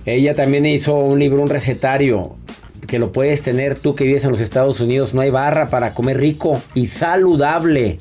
Ella 0.05 0.35
también 0.35 0.67
hizo 0.67 0.97
un 0.97 1.19
libro, 1.19 1.41
un 1.41 1.49
recetario 1.49 2.37
que 2.87 2.99
lo 2.99 3.13
puedes 3.13 3.43
tener 3.43 3.75
tú 3.75 3.95
que 3.95 4.05
vives 4.05 4.25
en 4.25 4.31
los 4.31 4.41
Estados 4.41 4.81
Unidos. 4.81 5.15
No 5.15 5.21
hay 5.21 5.31
barra 5.31 5.69
para 5.69 5.95
comer 5.95 6.19
rico 6.19 6.63
y 6.75 6.87
saludable. 6.87 7.99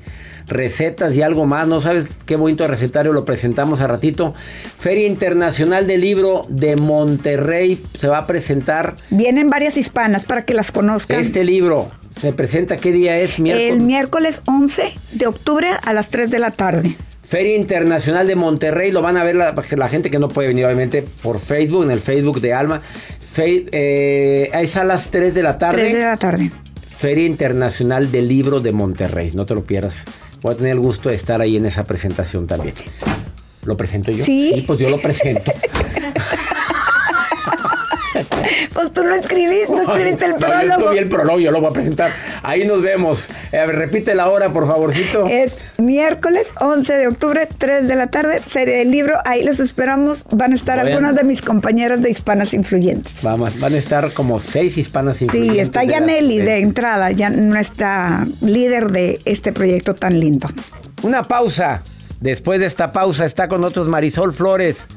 Recetas 0.48 1.16
y 1.16 1.22
algo 1.22 1.46
más. 1.46 1.68
No 1.68 1.82
sabes 1.82 2.20
qué 2.26 2.36
bonito 2.36 2.68
recetario 2.68 3.14
lo 3.14 3.26
presentamos 3.26 3.82
a 3.82 3.88
ratito. 3.88 4.34
Feria 4.78 5.08
Internacional 5.08 5.88
del 5.88 6.02
Libro 6.02 6.44
de 6.50 6.76
Monterrey 6.76 7.84
se 7.98 8.08
va 8.08 8.20
a 8.20 8.28
presentar. 8.28 8.96
Vienen 9.10 9.50
varias 9.50 9.76
hispanas 9.78 10.26
para 10.26 10.46
que 10.46 10.54
las 10.54 10.72
conozcan. 10.72 11.20
Este 11.20 11.44
libro 11.44 11.90
se 12.16 12.32
presenta, 12.32 12.78
¿qué 12.78 12.92
día 12.92 13.18
es? 13.18 13.40
Miércoles. 13.40 13.74
El 13.74 13.82
miércoles 13.82 14.42
11 14.46 14.94
de 15.14 15.28
octubre 15.28 15.68
a 15.82 15.94
las 15.94 16.10
3 16.10 16.30
de 16.30 16.40
la 16.40 16.52
tarde. 16.52 16.96
Feria 17.26 17.56
Internacional 17.56 18.28
de 18.28 18.36
Monterrey, 18.36 18.92
lo 18.92 19.02
van 19.02 19.18
a 19.18 19.24
ver 19.24 19.36
la, 19.36 19.56
la, 19.76 19.90
gente 19.90 20.12
que 20.12 20.20
no 20.20 20.28
puede 20.28 20.50
venir, 20.50 20.66
obviamente, 20.66 21.04
por 21.24 21.40
Facebook, 21.40 21.84
en 21.84 21.92
el 21.92 22.00
Facebook 22.00 22.40
de 22.40 22.54
Alma. 22.54 22.82
Eh, 23.38 24.52
es 24.54 24.78
a 24.78 24.84
las 24.84 25.10
3 25.10 25.34
de 25.34 25.44
la 25.44 25.58
tarde. 25.58 25.82
3 25.82 25.94
de 25.94 26.04
la 26.04 26.18
tarde. 26.18 26.52
Feria 26.86 27.26
Internacional 27.26 28.12
del 28.12 28.28
Libro 28.28 28.62
de 28.62 28.72
Monterrey, 28.72 29.32
no 29.34 29.46
te 29.46 29.56
lo 29.56 29.64
pierdas. 29.64 30.06
Voy 30.42 30.54
a 30.54 30.58
tener 30.58 30.74
el 30.74 30.80
gusto 30.80 31.10
de 31.10 31.16
estar 31.16 31.42
ahí 31.42 31.58
en 31.58 31.66
esa 31.66 31.84
presentación 31.84 32.46
también. 32.46 32.76
¿Lo 33.64 33.76
presento 33.76 34.12
yo? 34.12 34.24
Sí. 34.24 34.52
Sí, 34.54 34.62
pues 34.62 34.80
yo 34.80 34.90
lo 34.90 35.00
presento. 35.00 35.52
Pues 38.74 38.92
tú 38.92 39.04
no 39.04 39.16
escribiste, 39.16 39.72
no 39.72 39.82
escribiste 39.82 40.26
el 40.26 40.36
prólogo. 40.36 40.64
yo 40.64 40.74
escribí 40.74 40.98
el 40.98 41.10
prólogo, 41.10 41.40
yo 41.40 41.52
lo 41.52 41.62
voy 41.62 41.70
a 41.70 41.74
presentar. 41.74 42.14
Ahí 42.44 42.66
nos 42.66 42.82
vemos. 42.82 43.30
Eh, 43.52 43.66
repite 43.66 44.16
la 44.16 44.30
hora, 44.30 44.52
por 44.52 44.68
favorcito. 44.68 45.26
Es 45.28 45.58
miércoles 45.78 46.54
11 46.60 46.94
de 46.94 47.08
octubre, 47.08 47.48
3 47.58 47.88
de 47.88 47.96
la 47.96 48.08
tarde, 48.08 48.42
Feria 48.42 48.78
del 48.78 48.92
Libro. 48.92 49.16
Ahí 49.26 49.44
los 49.44 49.60
esperamos. 49.60 50.26
Van 50.32 50.52
a 50.52 50.56
estar 50.56 50.80
algunas 50.80 51.16
de 51.16 51.24
mis 51.24 51.42
compañeras 51.42 52.02
de 52.02 52.10
Hispanas 52.10 52.54
Influyentes. 52.54 53.20
Vamos, 53.24 53.60
van 53.60 53.74
a 53.74 53.78
estar 53.78 54.12
como 54.14 54.40
seis 54.40 54.78
Hispanas 54.78 55.22
Influyentes. 55.22 55.56
Sí, 55.56 55.60
está 55.60 55.84
ya 55.84 56.00
Nelly 56.00 56.40
de 56.40 56.60
entrada, 56.60 57.12
ya 57.12 57.30
nuestra 57.30 58.26
líder 58.42 58.92
de 58.92 59.20
este 59.26 59.54
proyecto 59.54 59.96
tan 59.96 60.20
lindo. 60.20 60.48
Una 61.04 61.24
pausa. 61.24 61.84
Después 62.22 62.60
de 62.60 62.66
esta 62.66 62.92
pausa 62.92 63.26
está 63.26 63.48
con 63.48 63.62
nosotros 63.62 63.88
Marisol 63.88 64.34
Flores. 64.34 64.88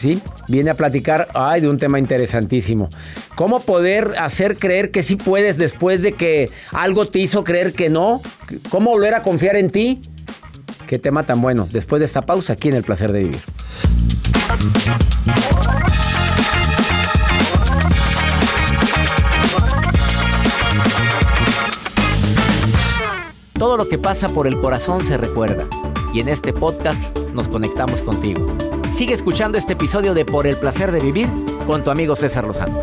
¿Sí? 0.00 0.20
Viene 0.48 0.70
a 0.70 0.74
platicar 0.74 1.28
ay, 1.34 1.60
de 1.60 1.68
un 1.68 1.78
tema 1.78 1.98
interesantísimo. 1.98 2.88
¿Cómo 3.34 3.60
poder 3.60 4.14
hacer 4.18 4.56
creer 4.56 4.90
que 4.90 5.02
sí 5.02 5.16
puedes 5.16 5.58
después 5.58 6.02
de 6.02 6.12
que 6.12 6.50
algo 6.72 7.06
te 7.06 7.18
hizo 7.18 7.44
creer 7.44 7.74
que 7.74 7.90
no? 7.90 8.22
¿Cómo 8.70 8.90
volver 8.90 9.14
a 9.14 9.22
confiar 9.22 9.56
en 9.56 9.70
ti? 9.70 10.00
Qué 10.86 10.98
tema 10.98 11.24
tan 11.24 11.40
bueno. 11.40 11.68
Después 11.70 12.00
de 12.00 12.06
esta 12.06 12.22
pausa, 12.22 12.54
aquí 12.54 12.68
en 12.68 12.74
El 12.76 12.82
Placer 12.82 13.12
de 13.12 13.24
Vivir. 13.24 13.40
Todo 23.52 23.76
lo 23.76 23.88
que 23.88 23.98
pasa 23.98 24.30
por 24.30 24.46
el 24.46 24.58
corazón 24.58 25.06
se 25.06 25.18
recuerda. 25.18 25.68
Y 26.14 26.20
en 26.20 26.28
este 26.28 26.52
podcast 26.52 27.16
nos 27.34 27.48
conectamos 27.48 28.00
contigo. 28.00 28.46
Sigue 28.92 29.14
escuchando 29.14 29.56
este 29.56 29.72
episodio 29.72 30.14
de 30.14 30.24
Por 30.24 30.46
el 30.46 30.56
placer 30.56 30.92
de 30.92 31.00
vivir 31.00 31.28
con 31.66 31.82
tu 31.82 31.90
amigo 31.90 32.16
César 32.16 32.44
Lozano. 32.44 32.82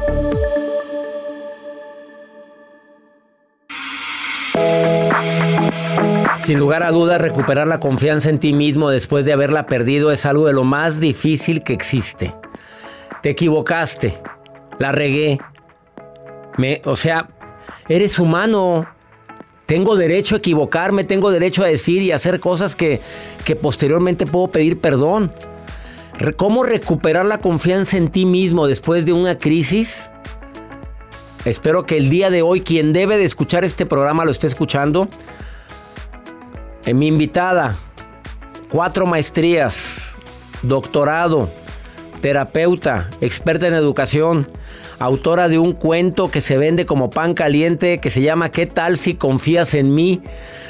Sin 6.38 6.60
lugar 6.60 6.84
a 6.84 6.92
dudas, 6.92 7.22
recuperar 7.22 7.68
la 7.68 7.80
confianza 7.80 8.30
en 8.30 8.40
ti 8.40 8.54
mismo 8.54 8.90
después 8.90 9.26
de 9.26 9.34
haberla 9.34 9.68
perdido 9.68 10.12
es 10.12 10.26
algo 10.26 10.48
de 10.48 10.54
lo 10.54 10.64
más 10.64 11.00
difícil 11.00 11.62
que 11.62 11.74
existe. 11.74 12.34
Te 13.22 13.32
equivocaste, 13.32 14.18
la 14.80 14.92
regué. 14.92 15.40
Me, 16.58 16.82
o 16.86 16.96
sea, 16.96 17.28
eres 17.90 18.18
humano. 18.18 18.88
Tengo 19.66 19.98
derecho 19.98 20.36
a 20.36 20.38
equivocarme, 20.38 21.04
tengo 21.04 21.30
derecho 21.30 21.64
a 21.64 21.68
decir 21.68 22.02
y 22.02 22.14
hacer 22.14 22.40
cosas 22.40 22.76
que, 22.76 23.02
que 23.44 23.56
posteriormente 23.58 24.26
puedo 24.26 24.48
pedir 24.48 24.80
perdón. 24.80 25.32
¿Cómo 26.36 26.64
recuperar 26.64 27.28
la 27.28 27.38
confianza 27.38 27.96
en 27.96 28.10
ti 28.10 28.26
mismo 28.26 28.66
después 28.66 29.06
de 29.06 29.14
una 29.14 29.38
crisis? 29.38 30.10
Espero 31.46 31.86
que 31.86 31.98
el 31.98 32.10
día 32.10 32.32
de 32.32 32.42
hoy 32.42 32.62
quien 32.62 32.92
debe 32.92 33.18
de 33.18 33.24
escuchar 33.24 33.64
este 33.64 33.86
programa 33.86 34.26
lo 34.26 34.32
esté 34.32 34.48
escuchando. 34.48 35.08
En 36.86 36.90
eh, 36.90 36.94
mi 36.96 37.08
invitada, 37.08 37.76
cuatro 38.70 39.06
maestrías, 39.06 40.18
doctorado, 40.64 41.50
terapeuta, 42.20 43.12
experta 43.22 43.68
en 43.68 43.76
educación, 43.76 44.48
autora 44.98 45.48
de 45.48 45.60
un 45.60 45.74
cuento 45.74 46.32
que 46.32 46.42
se 46.42 46.58
vende 46.58 46.88
como 46.88 47.12
pan 47.12 47.36
caliente 47.36 48.00
que 48.00 48.10
se 48.10 48.22
llama 48.22 48.50
¿Qué 48.50 48.66
tal 48.66 48.98
si 48.98 49.14
confías 49.14 49.76
en 49.76 49.94
mí? 49.94 50.22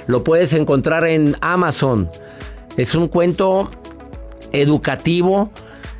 Lo 0.07 0.25
puedes 0.25 0.51
encontrar 0.51 1.05
en 1.05 1.37
Amazon. 1.39 2.09
Es 2.75 2.95
un 2.95 3.07
cuento 3.07 3.71
educativo 4.53 5.51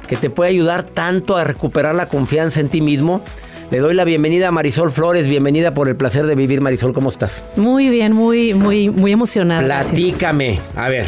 que 0.07 0.15
te 0.15 0.29
puede 0.29 0.51
ayudar 0.51 0.83
tanto 0.83 1.37
a 1.37 1.43
recuperar 1.43 1.93
la 1.93 2.07
confianza 2.07 2.59
en 2.59 2.69
ti 2.69 2.81
mismo. 2.81 3.21
Le 3.69 3.79
doy 3.79 3.93
la 3.93 4.05
bienvenida 4.05 4.47
a 4.47 4.51
Marisol 4.51 4.89
Flores, 4.91 5.27
bienvenida 5.27 5.73
por 5.73 5.89
el 5.89 5.97
placer 5.97 6.25
de 6.25 6.35
vivir. 6.35 6.61
Marisol, 6.61 6.93
¿cómo 6.93 7.09
estás? 7.09 7.43
Muy 7.57 7.89
bien, 7.89 8.13
muy, 8.13 8.53
muy, 8.53 8.89
muy 8.89 9.11
emocionada. 9.11 9.61
Platícame. 9.61 10.59
A 10.75 10.87
ver, 10.87 11.05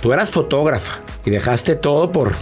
tú 0.00 0.14
eras 0.14 0.30
fotógrafa 0.30 0.98
y 1.26 1.30
dejaste 1.30 1.76
todo 1.76 2.10
por, 2.10 2.32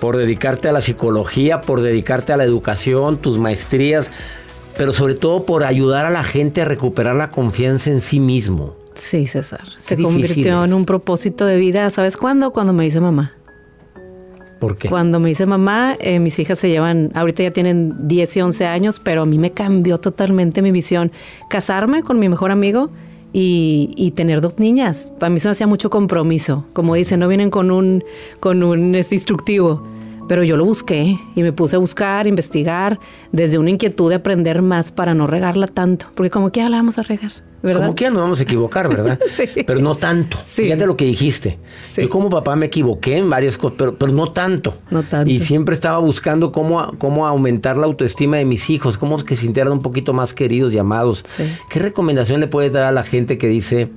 por 0.00 0.16
dedicarte 0.16 0.68
a 0.68 0.72
la 0.72 0.80
psicología, 0.80 1.60
por 1.60 1.80
dedicarte 1.80 2.32
a 2.32 2.36
la 2.36 2.44
educación, 2.44 3.18
tus 3.18 3.38
maestrías, 3.38 4.10
pero 4.76 4.92
sobre 4.92 5.14
todo 5.14 5.46
por 5.46 5.62
ayudar 5.62 6.04
a 6.04 6.10
la 6.10 6.24
gente 6.24 6.62
a 6.62 6.64
recuperar 6.64 7.14
la 7.14 7.30
confianza 7.30 7.90
en 7.90 8.00
sí 8.00 8.18
mismo. 8.18 8.81
Sí, 8.94 9.26
César. 9.26 9.64
Se 9.78 9.96
convirtió 10.00 10.64
en 10.64 10.72
un 10.72 10.84
propósito 10.84 11.46
de 11.46 11.56
vida. 11.56 11.90
¿Sabes 11.90 12.16
cuándo? 12.16 12.52
Cuando 12.52 12.72
me 12.72 12.86
hice 12.86 13.00
mamá. 13.00 13.34
¿Por 14.60 14.76
qué? 14.76 14.88
Cuando 14.88 15.18
me 15.18 15.30
hice 15.30 15.44
mamá, 15.44 15.96
eh, 15.98 16.20
mis 16.20 16.38
hijas 16.38 16.58
se 16.58 16.68
llevan, 16.68 17.10
ahorita 17.14 17.42
ya 17.42 17.50
tienen 17.50 18.06
10 18.06 18.36
y 18.36 18.40
11 18.42 18.66
años, 18.66 19.00
pero 19.00 19.22
a 19.22 19.26
mí 19.26 19.36
me 19.36 19.50
cambió 19.50 19.98
totalmente 19.98 20.62
mi 20.62 20.70
visión. 20.70 21.10
Casarme 21.48 22.02
con 22.02 22.20
mi 22.20 22.28
mejor 22.28 22.52
amigo 22.52 22.90
y, 23.32 24.12
tener 24.14 24.40
dos 24.40 24.58
niñas. 24.58 25.12
Para 25.18 25.30
mí 25.30 25.40
se 25.40 25.48
me 25.48 25.52
hacía 25.52 25.66
mucho 25.66 25.90
compromiso. 25.90 26.66
Como 26.72 26.94
dicen, 26.94 27.20
no 27.20 27.28
vienen 27.28 27.50
con 27.50 27.70
un, 27.70 28.04
con 28.40 28.62
un 28.62 28.94
instructivo. 28.94 29.82
Pero 30.28 30.44
yo 30.44 30.56
lo 30.56 30.64
busqué 30.64 31.18
y 31.34 31.42
me 31.42 31.52
puse 31.52 31.76
a 31.76 31.78
buscar, 31.78 32.26
investigar, 32.26 32.98
desde 33.32 33.58
una 33.58 33.70
inquietud 33.70 34.08
de 34.08 34.16
aprender 34.16 34.62
más 34.62 34.92
para 34.92 35.14
no 35.14 35.26
regarla 35.26 35.66
tanto. 35.66 36.06
Porque 36.14 36.30
como 36.30 36.52
que 36.52 36.60
ya 36.60 36.68
la 36.68 36.76
vamos 36.76 36.98
a 36.98 37.02
regar, 37.02 37.32
¿verdad? 37.62 37.82
Como 37.82 37.94
que 37.94 38.04
ya 38.04 38.10
nos 38.10 38.22
vamos 38.22 38.40
a 38.40 38.42
equivocar, 38.44 38.88
¿verdad? 38.88 39.18
sí. 39.28 39.44
Pero 39.66 39.80
no 39.80 39.96
tanto. 39.96 40.38
Fíjate 40.38 40.86
lo 40.86 40.96
que 40.96 41.04
dijiste. 41.04 41.58
Yo 41.96 42.08
como 42.08 42.30
papá 42.30 42.56
me 42.56 42.66
equivoqué 42.66 43.16
en 43.16 43.28
varias 43.28 43.58
cosas, 43.58 43.76
pero, 43.78 43.96
pero 43.96 44.12
no 44.12 44.32
tanto. 44.32 44.74
No 44.90 45.02
tanto. 45.02 45.30
Y 45.30 45.40
siempre 45.40 45.74
estaba 45.74 45.98
buscando 45.98 46.52
cómo, 46.52 46.94
cómo 46.98 47.26
aumentar 47.26 47.76
la 47.76 47.86
autoestima 47.86 48.36
de 48.36 48.44
mis 48.44 48.70
hijos, 48.70 48.96
cómo 48.96 49.16
que 49.24 49.36
se 49.36 49.42
sintieran 49.42 49.72
un 49.72 49.80
poquito 49.80 50.12
más 50.12 50.32
queridos 50.34 50.72
y 50.72 50.78
amados. 50.78 51.24
¿Qué 51.68 51.78
recomendación 51.78 52.40
le 52.40 52.46
puedes 52.46 52.72
dar 52.72 52.84
a 52.84 52.92
la 52.92 53.02
gente 53.02 53.38
que 53.38 53.48
dice, 53.48 53.90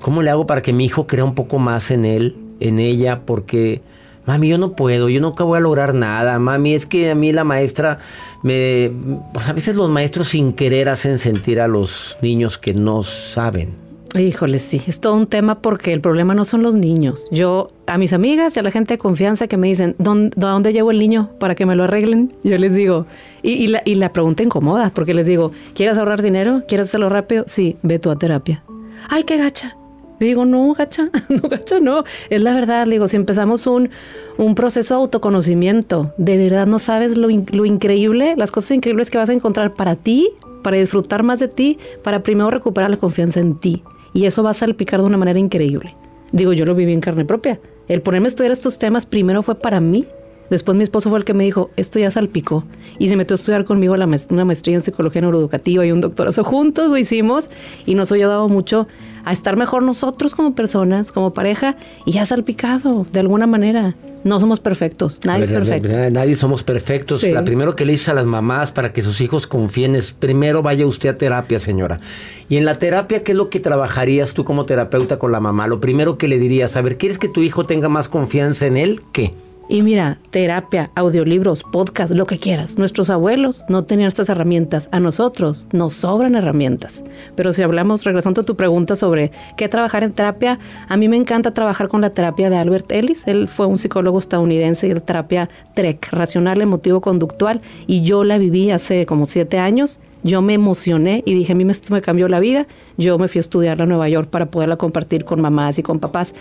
¿cómo 0.00 0.22
le 0.22 0.30
hago 0.30 0.46
para 0.46 0.60
que 0.60 0.72
mi 0.72 0.84
hijo 0.84 1.06
crea 1.06 1.24
un 1.24 1.34
poco 1.34 1.58
más 1.58 1.90
en 1.90 2.04
él, 2.04 2.36
en 2.60 2.78
ella? 2.78 3.22
Porque 3.24 3.80
Mami, 4.26 4.48
yo 4.48 4.58
no 4.58 4.72
puedo, 4.72 5.08
yo 5.08 5.20
nunca 5.20 5.44
voy 5.44 5.58
a 5.58 5.60
lograr 5.60 5.94
nada. 5.94 6.38
Mami, 6.38 6.74
es 6.74 6.86
que 6.86 7.10
a 7.10 7.14
mí 7.14 7.32
la 7.32 7.44
maestra 7.44 7.98
me... 8.42 8.90
A 9.46 9.52
veces 9.52 9.76
los 9.76 9.90
maestros 9.90 10.28
sin 10.28 10.52
querer 10.52 10.88
hacen 10.88 11.18
sentir 11.18 11.60
a 11.60 11.68
los 11.68 12.16
niños 12.22 12.56
que 12.58 12.74
no 12.74 13.02
saben. 13.02 13.84
Híjole, 14.16 14.60
sí, 14.60 14.80
es 14.86 15.00
todo 15.00 15.14
un 15.14 15.26
tema 15.26 15.60
porque 15.60 15.92
el 15.92 16.00
problema 16.00 16.34
no 16.34 16.44
son 16.44 16.62
los 16.62 16.76
niños. 16.76 17.26
Yo, 17.32 17.72
a 17.88 17.98
mis 17.98 18.12
amigas 18.12 18.56
y 18.56 18.60
a 18.60 18.62
la 18.62 18.70
gente 18.70 18.94
de 18.94 18.98
confianza 18.98 19.48
que 19.48 19.56
me 19.56 19.66
dicen, 19.66 19.96
¿dónde, 19.98 20.32
¿dónde 20.36 20.72
llevo 20.72 20.92
el 20.92 21.00
niño 21.00 21.30
para 21.40 21.56
que 21.56 21.66
me 21.66 21.74
lo 21.74 21.82
arreglen? 21.82 22.32
Yo 22.44 22.56
les 22.56 22.76
digo, 22.76 23.06
y, 23.42 23.66
la, 23.66 23.82
y 23.84 23.96
la 23.96 24.12
pregunta 24.12 24.44
incomoda, 24.44 24.92
porque 24.94 25.14
les 25.14 25.26
digo, 25.26 25.50
¿quieres 25.74 25.98
ahorrar 25.98 26.22
dinero? 26.22 26.62
¿Quieres 26.68 26.88
hacerlo 26.88 27.08
rápido? 27.08 27.44
Sí, 27.48 27.76
ve 27.82 27.98
tú 27.98 28.10
a 28.10 28.16
terapia. 28.16 28.62
Ay, 29.08 29.24
qué 29.24 29.36
gacha. 29.36 29.76
Digo, 30.20 30.44
no, 30.44 30.74
gacha, 30.74 31.10
no, 31.28 31.48
gacha, 31.48 31.80
no. 31.80 32.04
Es 32.30 32.40
la 32.40 32.54
verdad, 32.54 32.86
digo, 32.86 33.08
si 33.08 33.16
empezamos 33.16 33.66
un, 33.66 33.90
un 34.38 34.54
proceso 34.54 34.94
de 34.94 35.00
autoconocimiento, 35.00 36.12
de 36.16 36.36
verdad 36.36 36.66
no 36.66 36.78
sabes 36.78 37.16
lo, 37.16 37.28
lo, 37.28 37.64
increíble, 37.64 38.34
las 38.36 38.50
cosas 38.50 38.72
increíbles 38.72 39.10
que 39.10 39.18
vas 39.18 39.28
a 39.30 39.32
encontrar 39.32 39.74
para 39.74 39.96
ti, 39.96 40.30
para 40.62 40.76
disfrutar 40.76 41.22
más 41.22 41.40
de 41.40 41.48
ti, 41.48 41.78
para 42.02 42.22
primero 42.22 42.50
recuperar 42.50 42.90
la 42.90 42.96
confianza 42.96 43.40
en 43.40 43.56
ti. 43.56 43.82
Y 44.12 44.26
eso 44.26 44.42
va 44.42 44.50
a 44.50 44.54
salpicar 44.54 45.00
de 45.00 45.06
una 45.06 45.16
manera 45.16 45.38
increíble. 45.38 45.96
Digo, 46.32 46.52
yo 46.52 46.64
lo 46.64 46.74
viví 46.74 46.92
en 46.92 47.00
carne 47.00 47.24
propia. 47.24 47.60
El 47.88 48.00
ponerme 48.00 48.26
a 48.26 48.28
estudiar 48.28 48.52
estos 48.52 48.78
temas 48.78 49.06
primero 49.06 49.42
fue 49.42 49.56
para 49.56 49.80
mí 49.80 50.06
Después 50.50 50.76
mi 50.76 50.82
esposo 50.82 51.10
fue 51.10 51.18
el 51.18 51.24
que 51.24 51.34
me 51.34 51.44
dijo, 51.44 51.70
esto 51.76 51.98
ya 51.98 52.10
salpicó. 52.10 52.64
Y 52.98 53.08
se 53.08 53.16
metió 53.16 53.34
a 53.34 53.38
estudiar 53.38 53.64
conmigo 53.64 53.96
la 53.96 54.08
una 54.30 54.44
maestría 54.44 54.76
en 54.76 54.82
psicología 54.82 55.22
neuroeducativa 55.22 55.84
y 55.84 55.92
un 55.92 56.00
doctorado. 56.00 56.44
juntos 56.44 56.90
lo 56.90 56.96
hicimos 56.96 57.50
y 57.86 57.94
nos 57.94 58.12
ha 58.12 58.14
ayudado 58.14 58.48
mucho 58.48 58.86
a 59.24 59.32
estar 59.32 59.56
mejor 59.56 59.82
nosotros 59.82 60.34
como 60.34 60.54
personas, 60.54 61.10
como 61.10 61.32
pareja, 61.32 61.76
y 62.04 62.12
ya 62.12 62.26
salpicado 62.26 63.06
de 63.10 63.20
alguna 63.20 63.46
manera. 63.46 63.94
No 64.22 64.40
somos 64.40 64.60
perfectos, 64.60 65.20
nadie 65.24 65.44
es 65.44 65.50
perfecto. 65.50 65.88
Nadie 66.10 66.36
somos 66.36 66.62
perfectos. 66.62 67.22
La 67.24 67.44
primero 67.44 67.76
que 67.76 67.84
le 67.84 67.92
dice 67.92 68.10
a 68.10 68.14
las 68.14 68.26
mamás 68.26 68.72
para 68.72 68.92
que 68.92 69.02
sus 69.02 69.20
hijos 69.20 69.46
confíen 69.46 69.94
es, 69.94 70.12
primero 70.12 70.62
vaya 70.62 70.86
usted 70.86 71.10
a 71.10 71.18
terapia, 71.18 71.58
señora. 71.58 72.00
Y 72.48 72.56
en 72.56 72.64
la 72.64 72.78
terapia, 72.78 73.22
¿qué 73.22 73.32
es 73.32 73.38
lo 73.38 73.50
que 73.50 73.60
trabajarías 73.60 74.32
tú 74.32 74.44
como 74.44 74.64
terapeuta 74.64 75.18
con 75.18 75.32
la 75.32 75.40
mamá? 75.40 75.66
Lo 75.66 75.80
primero 75.80 76.16
que 76.16 76.28
le 76.28 76.38
dirías, 76.38 76.76
a 76.76 76.82
ver, 76.82 76.96
¿quieres 76.96 77.18
que 77.18 77.28
tu 77.28 77.42
hijo 77.42 77.66
tenga 77.66 77.88
más 77.88 78.08
confianza 78.08 78.66
en 78.66 78.76
él? 78.78 79.02
¿Qué? 79.12 79.34
Y 79.68 79.80
mira, 79.82 80.18
terapia, 80.30 80.90
audiolibros, 80.94 81.62
podcast, 81.62 82.12
lo 82.12 82.26
que 82.26 82.38
quieras. 82.38 82.76
Nuestros 82.76 83.08
abuelos 83.08 83.62
no 83.68 83.84
tenían 83.84 84.08
estas 84.08 84.28
herramientas. 84.28 84.88
A 84.92 85.00
nosotros 85.00 85.66
nos 85.72 85.94
sobran 85.94 86.34
herramientas. 86.34 87.02
Pero 87.34 87.52
si 87.52 87.62
hablamos, 87.62 88.04
regresando 88.04 88.42
a 88.42 88.44
tu 88.44 88.56
pregunta 88.56 88.94
sobre 88.94 89.32
qué 89.56 89.68
trabajar 89.68 90.04
en 90.04 90.12
terapia, 90.12 90.58
a 90.88 90.96
mí 90.96 91.08
me 91.08 91.16
encanta 91.16 91.54
trabajar 91.54 91.88
con 91.88 92.02
la 92.02 92.10
terapia 92.10 92.50
de 92.50 92.56
Albert 92.56 92.92
Ellis. 92.92 93.26
Él 93.26 93.48
fue 93.48 93.66
un 93.66 93.78
psicólogo 93.78 94.18
estadounidense 94.18 94.92
de 94.92 95.00
terapia 95.00 95.48
TREC, 95.74 96.08
racional 96.12 96.60
emotivo 96.60 97.00
conductual, 97.00 97.60
y 97.86 98.02
yo 98.02 98.22
la 98.22 98.36
viví 98.36 98.70
hace 98.70 99.06
como 99.06 99.24
siete 99.24 99.58
años 99.58 99.98
yo 100.24 100.40
me 100.40 100.54
emocioné 100.54 101.22
y 101.26 101.34
dije, 101.34 101.52
a 101.52 101.54
mí 101.54 101.64
esto 101.70 101.92
me 101.92 102.00
cambió 102.00 102.28
la 102.28 102.40
vida. 102.40 102.66
Yo 102.96 103.18
me 103.18 103.28
fui 103.28 103.38
a 103.38 103.40
estudiar 103.40 103.80
a 103.82 103.86
Nueva 103.86 104.08
York 104.08 104.30
para 104.30 104.46
poderla 104.46 104.76
compartir 104.76 105.26
con 105.26 105.40
mamás 105.40 105.78
y 105.78 105.82
con 105.82 106.00
papás. 106.00 106.34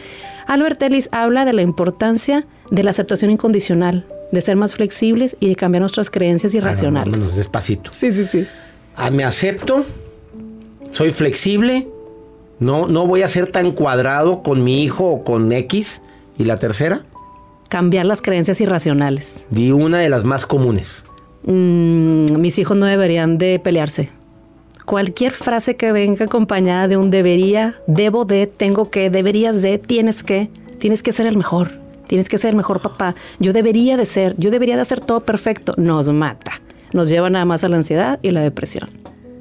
Albert 0.47 0.81
Ellis 0.81 1.09
habla 1.11 1.43
de 1.43 1.51
la 1.51 1.61
importancia 1.61 2.47
de 2.71 2.81
la 2.81 2.91
aceptación 2.91 3.29
incondicional, 3.29 4.07
de 4.31 4.41
ser 4.41 4.55
más 4.55 4.73
flexibles 4.73 5.35
y 5.41 5.49
de 5.49 5.55
cambiar 5.57 5.81
nuestras 5.81 6.09
creencias 6.09 6.53
irracionales. 6.53 7.13
Vámonos 7.13 7.35
despacito. 7.35 7.91
Sí, 7.93 8.13
sí, 8.13 8.23
sí. 8.23 8.47
Ah, 8.95 9.11
me 9.11 9.25
acepto, 9.25 9.85
soy 10.91 11.11
flexible, 11.11 11.87
no, 12.59 12.87
no 12.87 13.05
voy 13.05 13.21
a 13.23 13.27
ser 13.27 13.51
tan 13.51 13.73
cuadrado 13.73 14.43
con 14.43 14.63
mi 14.63 14.83
hijo 14.83 15.09
o 15.09 15.23
con 15.25 15.51
X. 15.51 16.01
¿Y 16.37 16.45
la 16.45 16.57
tercera? 16.57 17.01
Cambiar 17.67 18.05
las 18.05 18.21
creencias 18.21 18.61
irracionales. 18.61 19.45
Di 19.49 19.71
una 19.71 19.99
de 19.99 20.09
las 20.09 20.23
más 20.23 20.45
comunes. 20.45 21.05
Mm, 21.45 22.39
mis 22.39 22.57
hijos 22.59 22.77
no 22.77 22.85
deberían 22.85 23.37
de 23.37 23.59
pelearse. 23.59 24.09
Cualquier 24.85 25.31
frase 25.31 25.75
que 25.75 25.91
venga 25.91 26.25
acompañada 26.25 26.87
de 26.87 26.97
un 26.97 27.09
debería, 27.09 27.75
debo 27.87 28.25
de, 28.25 28.47
tengo 28.47 28.89
que, 28.89 29.09
deberías 29.09 29.61
de, 29.61 29.77
tienes 29.77 30.23
que, 30.23 30.49
tienes 30.79 31.03
que 31.03 31.13
ser 31.13 31.25
el 31.25 31.37
mejor, 31.37 31.79
tienes 32.07 32.27
que 32.27 32.37
ser 32.37 32.51
el 32.51 32.57
mejor 32.57 32.81
papá, 32.81 33.15
yo 33.39 33.53
debería 33.53 33.95
de 33.95 34.05
ser, 34.05 34.35
yo 34.37 34.51
debería 34.51 34.75
de 34.75 34.81
hacer 34.81 34.99
todo 34.99 35.21
perfecto, 35.21 35.73
nos 35.77 36.11
mata, 36.11 36.61
nos 36.91 37.07
lleva 37.07 37.29
nada 37.29 37.45
más 37.45 37.63
a 37.63 37.69
la 37.69 37.77
ansiedad 37.77 38.19
y 38.21 38.31
la 38.31 38.41
depresión. 38.41 38.89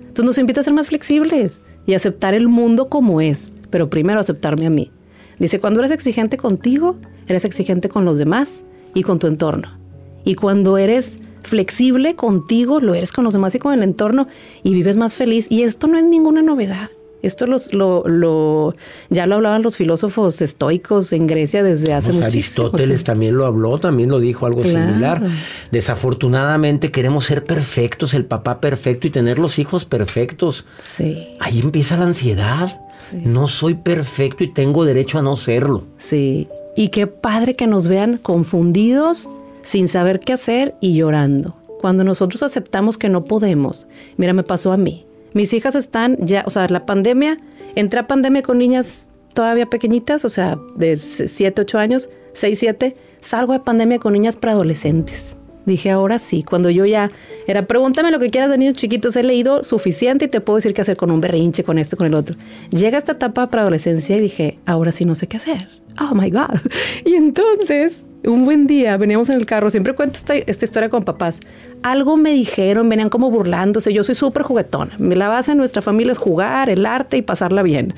Entonces 0.01 0.25
nos 0.25 0.38
invita 0.38 0.61
a 0.61 0.65
ser 0.65 0.75
más 0.75 0.88
flexibles 0.88 1.61
y 1.87 1.95
aceptar 1.95 2.35
el 2.35 2.47
mundo 2.47 2.88
como 2.88 3.21
es, 3.21 3.53
pero 3.71 3.91
primero 3.91 4.21
aceptarme 4.21 4.67
a 4.67 4.71
mí. 4.71 4.93
Dice, 5.38 5.59
cuando 5.59 5.81
eres 5.81 5.91
exigente 5.91 6.37
contigo, 6.37 6.97
eres 7.27 7.45
exigente 7.45 7.88
con 7.88 8.05
los 8.05 8.19
demás 8.19 8.62
y 8.95 9.03
con 9.03 9.19
tu 9.19 9.27
entorno. 9.27 9.77
Y 10.25 10.37
cuando 10.37 10.79
eres 10.79 11.19
flexible 11.43 12.17
contigo, 12.17 12.81
lo 12.81 12.95
eres 12.95 13.13
con 13.13 13.25
los 13.25 13.33
demás 13.33 13.55
y 13.55 13.59
con 13.59 13.75
el 13.75 13.83
entorno 13.83 14.29
y 14.63 14.75
vives 14.75 14.97
más 14.97 15.15
feliz. 15.15 15.47
Y 15.51 15.63
esto 15.63 15.87
no 15.87 15.99
es 15.99 16.05
ninguna 16.05 16.43
novedad. 16.43 16.91
Esto 17.23 17.47
los, 17.47 17.73
lo, 17.73 18.03
lo, 18.07 18.73
ya 19.09 19.27
lo 19.27 19.37
hablaban 19.37 19.63
los 19.63 19.77
filósofos 19.77 20.43
estoicos 20.43 21.13
en 21.13 21.29
Grecia 21.29 21.63
desde 21.63 21.95
hace 21.95 22.13
mucho 22.13 22.25
muchísimo 22.25 22.67
Aristóteles 22.67 23.05
también 23.05 23.37
lo 23.37 23.47
habló, 23.47 23.79
también 23.79 24.11
lo 24.11 24.19
dijo 24.19 24.45
algo 24.45 24.65
similar. 24.65 25.23
Desafortunadamente 25.71 26.91
queremos 26.91 27.25
ser 27.25 27.45
perfectos, 27.45 28.15
el 28.15 28.25
papá 28.25 28.61
perfecto 28.61 29.07
y 29.07 29.11
tener 29.11 29.39
los 29.39 29.61
hijos 29.61 29.85
perfectos. 29.85 30.67
Sí. 30.85 31.37
Ahí 31.39 31.61
empieza 31.61 31.97
la 31.97 32.07
ansiedad. 32.07 32.81
No 33.13 33.47
soy 33.47 33.75
perfecto 33.75 34.43
y 34.43 34.53
tengo 34.53 34.85
derecho 34.85 35.21
a 35.21 35.23
no 35.23 35.37
serlo. 35.37 35.85
Sí. 35.99 36.49
Y 36.77 36.89
qué 36.89 37.07
padre 37.07 37.55
que 37.55 37.69
nos 37.69 37.87
vean 37.87 38.17
confundidos 38.17 39.29
sin 39.62 39.88
saber 39.88 40.20
qué 40.20 40.33
hacer 40.33 40.75
y 40.81 40.94
llorando. 40.94 41.57
Cuando 41.81 42.05
nosotros 42.05 42.42
aceptamos 42.42 42.98
que 42.98 43.09
no 43.09 43.25
podemos, 43.25 43.88
mira, 44.16 44.33
me 44.33 44.42
pasó 44.42 44.72
a 44.72 44.77
mí. 44.77 45.07
Mis 45.35 45.53
hijas 45.53 45.75
están 45.75 46.16
ya, 46.18 46.44
o 46.46 46.51
sea, 46.51 46.68
la 46.68 46.87
pandemia, 46.87 47.38
entré 47.75 48.03
pandemia 48.05 48.42
con 48.42 48.59
niñas 48.59 49.11
todavía 49.35 49.66
pequeñitas, 49.66 50.25
o 50.25 50.29
sea, 50.29 50.59
de 50.77 50.96
7, 50.98 51.62
8 51.62 51.79
años, 51.79 52.11
6, 52.35 52.59
7, 52.59 52.96
salgo 53.20 53.53
de 53.53 53.61
pandemia 53.61 53.98
con 53.98 54.12
niñas 54.12 54.37
preadolescentes. 54.37 55.37
Dije, 55.64 55.90
ahora 55.90 56.18
sí, 56.18 56.42
cuando 56.42 56.70
yo 56.70 56.85
ya 56.87 57.09
era, 57.46 57.66
pregúntame 57.66 58.11
lo 58.11 58.18
que 58.18 58.31
quieras 58.31 58.51
de 58.51 58.59
niños 58.59 58.75
chiquitos, 58.75 59.14
he 59.16 59.22
leído 59.22 59.62
suficiente 59.62 60.25
y 60.25 60.29
te 60.29 60.40
puedo 60.40 60.57
decir 60.57 60.75
qué 60.75 60.83
hacer 60.83 60.96
con 60.96 61.11
un 61.11 61.20
berrinche, 61.20 61.62
con 61.62 61.79
esto, 61.79 61.96
con 61.96 62.07
el 62.09 62.14
otro. 62.14 62.37
Llega 62.70 62.98
esta 62.98 63.12
etapa 63.12 63.46
preadolescencia 63.46 64.16
y 64.16 64.20
dije, 64.20 64.59
ahora 64.66 64.90
sí 64.90 65.05
no 65.05 65.14
sé 65.14 65.29
qué 65.29 65.37
hacer. 65.37 65.68
Oh 66.01 66.15
my 66.15 66.31
God. 66.31 66.61
Y 67.05 67.15
entonces 67.15 68.05
un 68.25 68.45
buen 68.45 68.67
día 68.67 68.97
veníamos 68.97 69.29
en 69.31 69.37
el 69.37 69.47
carro, 69.47 69.69
siempre 69.71 69.95
cuento 69.95 70.17
esta, 70.17 70.35
esta 70.35 70.65
historia 70.65 70.89
con 70.89 71.05
papás. 71.05 71.41
Algo 71.83 72.17
me 72.17 72.31
dijeron, 72.31 72.89
venían 72.89 73.09
como 73.09 73.31
burlándose. 73.31 73.93
Yo 73.93 74.05
soy 74.05 74.15
súper 74.15 74.45
juguetona. 74.45 74.95
La 74.99 75.29
base 75.29 75.51
de 75.51 75.57
nuestra 75.57 75.83
familia 75.83 76.13
es 76.13 76.19
jugar, 76.19 76.71
el 76.71 76.87
arte 76.87 77.17
y 77.17 77.23
pasarla 77.23 77.63
bien. 77.63 77.95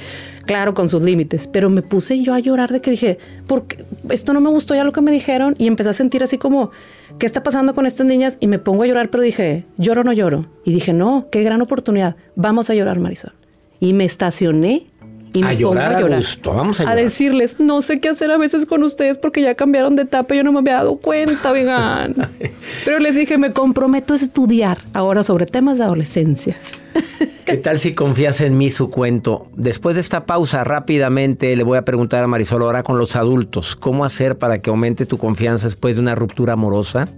Claro, 0.47 0.73
con 0.73 0.89
sus 0.89 1.03
límites. 1.03 1.47
Pero 1.47 1.69
me 1.69 1.83
puse 1.83 2.23
yo 2.23 2.33
a 2.33 2.39
llorar 2.39 2.73
de 2.73 2.81
que 2.81 2.93
dije, 2.93 3.19
porque 3.47 3.85
esto 4.09 4.33
no 4.33 4.41
me 4.41 4.49
gustó 4.49 4.75
ya 4.75 4.85
lo 4.85 4.93
que 4.93 5.03
me 5.03 5.13
dijeron 5.13 5.55
y 5.59 5.67
empecé 5.67 5.91
a 5.91 5.93
sentir 5.95 6.23
así 6.23 6.39
como, 6.39 6.71
¿qué 7.19 7.27
está 7.27 7.43
pasando 7.43 7.75
con 7.75 7.85
estas 7.85 8.07
niñas? 8.07 8.39
Y 8.41 8.47
me 8.47 8.59
pongo 8.59 8.85
a 8.85 8.87
llorar, 8.87 9.11
pero 9.11 9.23
dije, 9.23 9.65
lloro 9.77 10.01
o 10.01 10.05
no 10.05 10.15
lloro. 10.15 10.47
Y 10.65 10.73
dije, 10.73 10.95
no, 10.95 11.27
qué 11.31 11.43
gran 11.43 11.61
oportunidad. 11.61 12.17
Vamos 12.37 12.71
a 12.71 12.75
llorar, 12.75 12.99
Marisol. 12.99 13.35
Y 13.81 13.93
me 13.93 14.07
estacioné 14.07 14.87
y 15.35 15.43
A 15.43 15.53
llorar 15.53 15.93
pongo 15.95 16.07
a 16.07 16.15
a 16.15 16.17
gusto, 16.17 16.53
vamos 16.55 16.81
a 16.81 16.85
a 16.85 16.87
llorar. 16.87 17.05
decirles, 17.05 17.61
no 17.61 17.83
sé 17.83 18.01
qué 18.01 18.09
hacer 18.09 18.31
a 18.31 18.39
veces 18.39 18.65
con 18.67 18.83
ustedes 18.83 19.19
porque 19.19 19.43
ya 19.43 19.55
cambiaron 19.55 19.97
de 19.97 20.03
etapa 20.03 20.35
y 20.35 20.39
yo 20.39 20.45
no 20.45 20.53
me 20.53 20.61
había 20.61 20.75
dado 20.75 20.97
cuenta, 20.97 21.53
vegan. 21.53 22.15
Pero 22.85 22.99
les 23.01 23.15
dije, 23.15 23.37
me 23.37 23.53
comprometo 23.53 24.15
a 24.15 24.17
estudiar 24.17 24.79
ahora 24.93 25.23
sobre 25.23 25.47
temas 25.47 25.77
de 25.79 25.85
adolescencia. 25.85 26.57
¿Qué 27.45 27.57
tal 27.57 27.79
si 27.81 27.93
confías 27.95 28.41
en 28.41 28.57
mí 28.57 28.71
su 28.71 28.89
cuento? 28.89 29.49
Después 29.57 29.97
de 29.97 30.01
esta 30.01 30.25
pausa, 30.25 30.63
rápidamente 30.65 31.55
le 31.57 31.65
voy 31.65 31.77
a 31.77 31.85
preguntar 31.85 32.23
a 32.23 32.27
Marisol 32.29 32.63
ahora 32.63 32.83
con 32.85 32.97
los 32.99 33.17
adultos, 33.17 33.75
¿cómo 33.77 34.05
hacer 34.05 34.39
para 34.39 34.63
que 34.63 34.71
aumente 34.71 35.05
tu 35.05 35.19
confianza 35.19 35.67
después 35.67 35.97
de 35.97 36.03
una 36.03 36.15
ruptura 36.15 36.53
amorosa? 36.53 37.09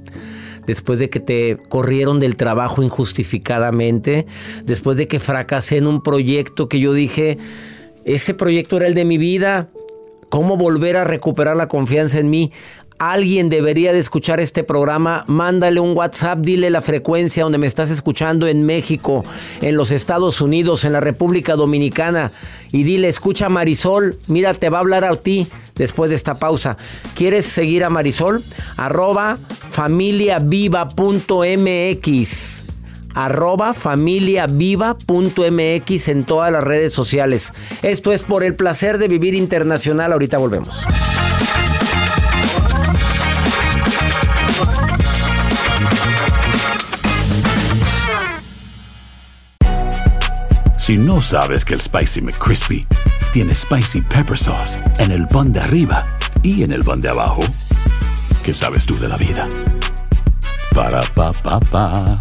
Después 0.66 0.98
de 0.98 1.10
que 1.10 1.20
te 1.20 1.58
corrieron 1.68 2.18
del 2.18 2.36
trabajo 2.36 2.82
injustificadamente, 2.82 4.26
después 4.64 4.96
de 4.96 5.06
que 5.06 5.20
fracasé 5.20 5.76
en 5.76 5.86
un 5.86 6.02
proyecto 6.02 6.68
que 6.68 6.80
yo 6.80 6.92
dije, 6.92 7.38
ese 8.06 8.32
proyecto 8.34 8.76
era 8.76 8.86
el 8.86 8.94
de 8.94 9.04
mi 9.04 9.18
vida, 9.18 9.68
¿cómo 10.28 10.56
volver 10.56 10.96
a 10.96 11.04
recuperar 11.04 11.56
la 11.56 11.66
confianza 11.66 12.20
en 12.20 12.30
mí? 12.30 12.52
Alguien 12.98 13.50
debería 13.50 13.92
de 13.92 13.98
escuchar 13.98 14.40
este 14.40 14.62
programa, 14.62 15.24
mándale 15.26 15.80
un 15.80 15.94
WhatsApp, 15.94 16.38
dile 16.38 16.70
la 16.70 16.80
frecuencia 16.80 17.42
donde 17.42 17.58
me 17.58 17.66
estás 17.66 17.90
escuchando 17.90 18.46
en 18.46 18.64
México, 18.64 19.22
en 19.60 19.76
los 19.76 19.90
Estados 19.90 20.40
Unidos, 20.40 20.84
en 20.84 20.94
la 20.94 21.00
República 21.00 21.56
Dominicana 21.56 22.32
y 22.72 22.84
dile, 22.84 23.08
escucha 23.08 23.46
a 23.46 23.50
Marisol, 23.50 24.18
mira, 24.28 24.54
te 24.54 24.70
va 24.70 24.78
a 24.78 24.82
hablar 24.82 25.04
a 25.04 25.14
ti 25.16 25.46
después 25.74 26.08
de 26.08 26.16
esta 26.16 26.38
pausa. 26.38 26.78
¿Quieres 27.14 27.44
seguir 27.44 27.84
a 27.84 27.90
Marisol? 27.90 28.42
Arroba 28.76 29.36
familiaviva.mx 29.68 32.65
arroba 33.16 33.74
familiaviva.mx 33.74 36.08
en 36.08 36.24
todas 36.24 36.52
las 36.52 36.62
redes 36.62 36.92
sociales. 36.92 37.52
Esto 37.82 38.12
es 38.12 38.22
por 38.22 38.44
el 38.44 38.54
placer 38.54 38.98
de 38.98 39.08
vivir 39.08 39.34
internacional. 39.34 40.12
Ahorita 40.12 40.38
volvemos. 40.38 40.86
Si 50.86 50.96
no 50.96 51.20
sabes 51.20 51.64
que 51.64 51.74
el 51.74 51.80
Spicy 51.80 52.20
McCrispy 52.20 52.86
tiene 53.32 53.56
Spicy 53.56 54.02
Pepper 54.02 54.38
Sauce 54.38 54.78
en 54.98 55.10
el 55.10 55.26
pan 55.26 55.52
de 55.52 55.58
arriba 55.58 56.04
y 56.44 56.62
en 56.62 56.70
el 56.70 56.84
pan 56.84 57.00
de 57.00 57.08
abajo, 57.08 57.40
¿qué 58.44 58.54
sabes 58.54 58.86
tú 58.86 58.96
de 59.00 59.08
la 59.08 59.16
vida? 59.16 59.48
Para, 60.72 61.00
pa, 61.00 61.32
pa, 61.32 61.58
pa. 61.58 62.20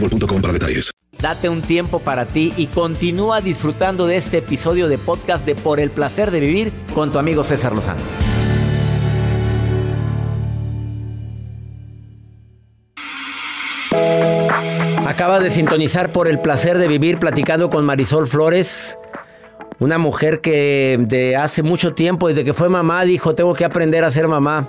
boostmobile.com 0.00 0.40
para 0.40 0.52
detalles. 0.52 0.90
Date 1.20 1.48
un 1.48 1.62
tiempo 1.62 1.98
para 1.98 2.26
ti 2.26 2.52
y 2.56 2.66
continúa 2.66 3.40
disfrutando 3.40 4.06
de 4.06 4.16
este 4.16 4.38
episodio 4.38 4.88
de 4.88 4.98
podcast 4.98 5.44
de 5.44 5.56
Por 5.56 5.80
el 5.80 5.90
placer 5.90 6.30
de 6.30 6.38
vivir 6.38 6.72
con 6.94 7.10
tu 7.10 7.18
amigo 7.18 7.42
César 7.42 7.72
Lozano. 7.74 8.00
Acaba 15.06 15.40
de 15.40 15.50
sintonizar 15.50 16.12
por 16.12 16.28
el 16.28 16.40
placer 16.40 16.78
de 16.78 16.86
vivir 16.86 17.18
platicando 17.18 17.68
con 17.68 17.84
Marisol 17.84 18.28
Flores, 18.28 18.96
una 19.80 19.98
mujer 19.98 20.40
que 20.40 20.96
de 21.00 21.34
hace 21.34 21.64
mucho 21.64 21.94
tiempo, 21.94 22.28
desde 22.28 22.44
que 22.44 22.52
fue 22.52 22.68
mamá, 22.68 23.02
dijo, 23.02 23.34
tengo 23.34 23.54
que 23.54 23.64
aprender 23.64 24.04
a 24.04 24.12
ser 24.12 24.28
mamá. 24.28 24.68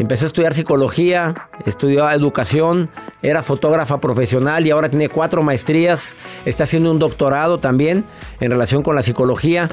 Empezó 0.00 0.24
a 0.24 0.28
estudiar 0.28 0.54
psicología, 0.54 1.50
estudió 1.66 2.08
educación, 2.10 2.88
era 3.20 3.42
fotógrafa 3.42 4.00
profesional 4.00 4.66
y 4.66 4.70
ahora 4.70 4.88
tiene 4.88 5.10
cuatro 5.10 5.42
maestrías. 5.42 6.16
Está 6.46 6.64
haciendo 6.64 6.90
un 6.90 6.98
doctorado 6.98 7.60
también 7.60 8.06
en 8.40 8.50
relación 8.50 8.82
con 8.82 8.96
la 8.96 9.02
psicología. 9.02 9.68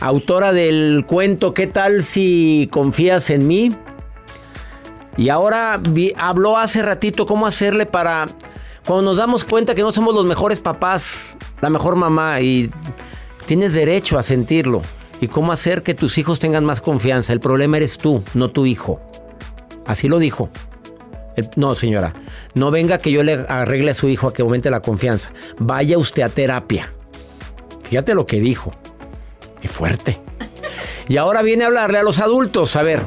Autora 0.00 0.52
del 0.52 1.06
cuento 1.08 1.54
¿Qué 1.54 1.66
tal 1.66 2.02
si 2.02 2.68
confías 2.70 3.30
en 3.30 3.46
mí? 3.46 3.74
Y 5.16 5.30
ahora 5.30 5.80
vi- 5.82 6.12
habló 6.18 6.58
hace 6.58 6.82
ratito 6.82 7.24
cómo 7.24 7.46
hacerle 7.46 7.86
para 7.86 8.26
cuando 8.86 9.02
nos 9.10 9.16
damos 9.16 9.46
cuenta 9.46 9.74
que 9.74 9.80
no 9.82 9.92
somos 9.92 10.14
los 10.14 10.26
mejores 10.26 10.60
papás, 10.60 11.38
la 11.62 11.70
mejor 11.70 11.96
mamá 11.96 12.42
y 12.42 12.70
tienes 13.46 13.72
derecho 13.72 14.18
a 14.18 14.22
sentirlo. 14.22 14.82
Y 15.22 15.28
cómo 15.28 15.52
hacer 15.52 15.82
que 15.82 15.94
tus 15.94 16.18
hijos 16.18 16.38
tengan 16.38 16.66
más 16.66 16.82
confianza. 16.82 17.32
El 17.32 17.40
problema 17.40 17.78
eres 17.78 17.96
tú, 17.96 18.22
no 18.34 18.50
tu 18.50 18.66
hijo. 18.66 19.00
Así 19.88 20.06
lo 20.06 20.20
dijo. 20.20 20.48
El- 21.36 21.48
no, 21.56 21.74
señora, 21.74 22.12
no 22.54 22.70
venga 22.70 22.98
que 22.98 23.10
yo 23.10 23.22
le 23.24 23.44
arregle 23.48 23.90
a 23.90 23.94
su 23.94 24.08
hijo 24.08 24.28
a 24.28 24.32
que 24.32 24.42
aumente 24.42 24.70
la 24.70 24.80
confianza. 24.80 25.32
Vaya 25.58 25.98
usted 25.98 26.22
a 26.22 26.28
terapia. 26.28 26.92
Fíjate 27.84 28.14
lo 28.14 28.26
que 28.26 28.38
dijo. 28.40 28.72
Qué 29.60 29.66
fuerte. 29.66 30.20
Y 31.08 31.16
ahora 31.16 31.42
viene 31.42 31.64
a 31.64 31.68
hablarle 31.68 31.98
a 31.98 32.02
los 32.02 32.18
adultos. 32.20 32.76
A 32.76 32.82
ver, 32.82 33.00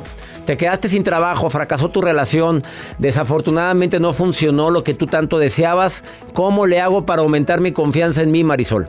te 0.45 0.58
quedaste 0.58 0.89
sin 0.89 1.04
trabajo, 1.04 1.49
fracasó 1.49 1.89
tu 1.89 2.01
relación, 2.01 2.63
desafortunadamente 2.99 3.99
no 3.99 4.13
funcionó 4.13 4.69
lo 4.69 4.84
que 4.84 4.93
tú 4.93 5.08
tanto 5.08 5.39
deseabas. 5.39 6.04
¿Cómo 6.34 6.65
le 6.65 6.80
hago 6.80 7.06
para 7.06 7.21
aumentar 7.21 7.62
mi 7.62 7.71
confianza 7.71 8.21
en 8.21 8.32
mí, 8.32 8.43
Marisol? 8.43 8.88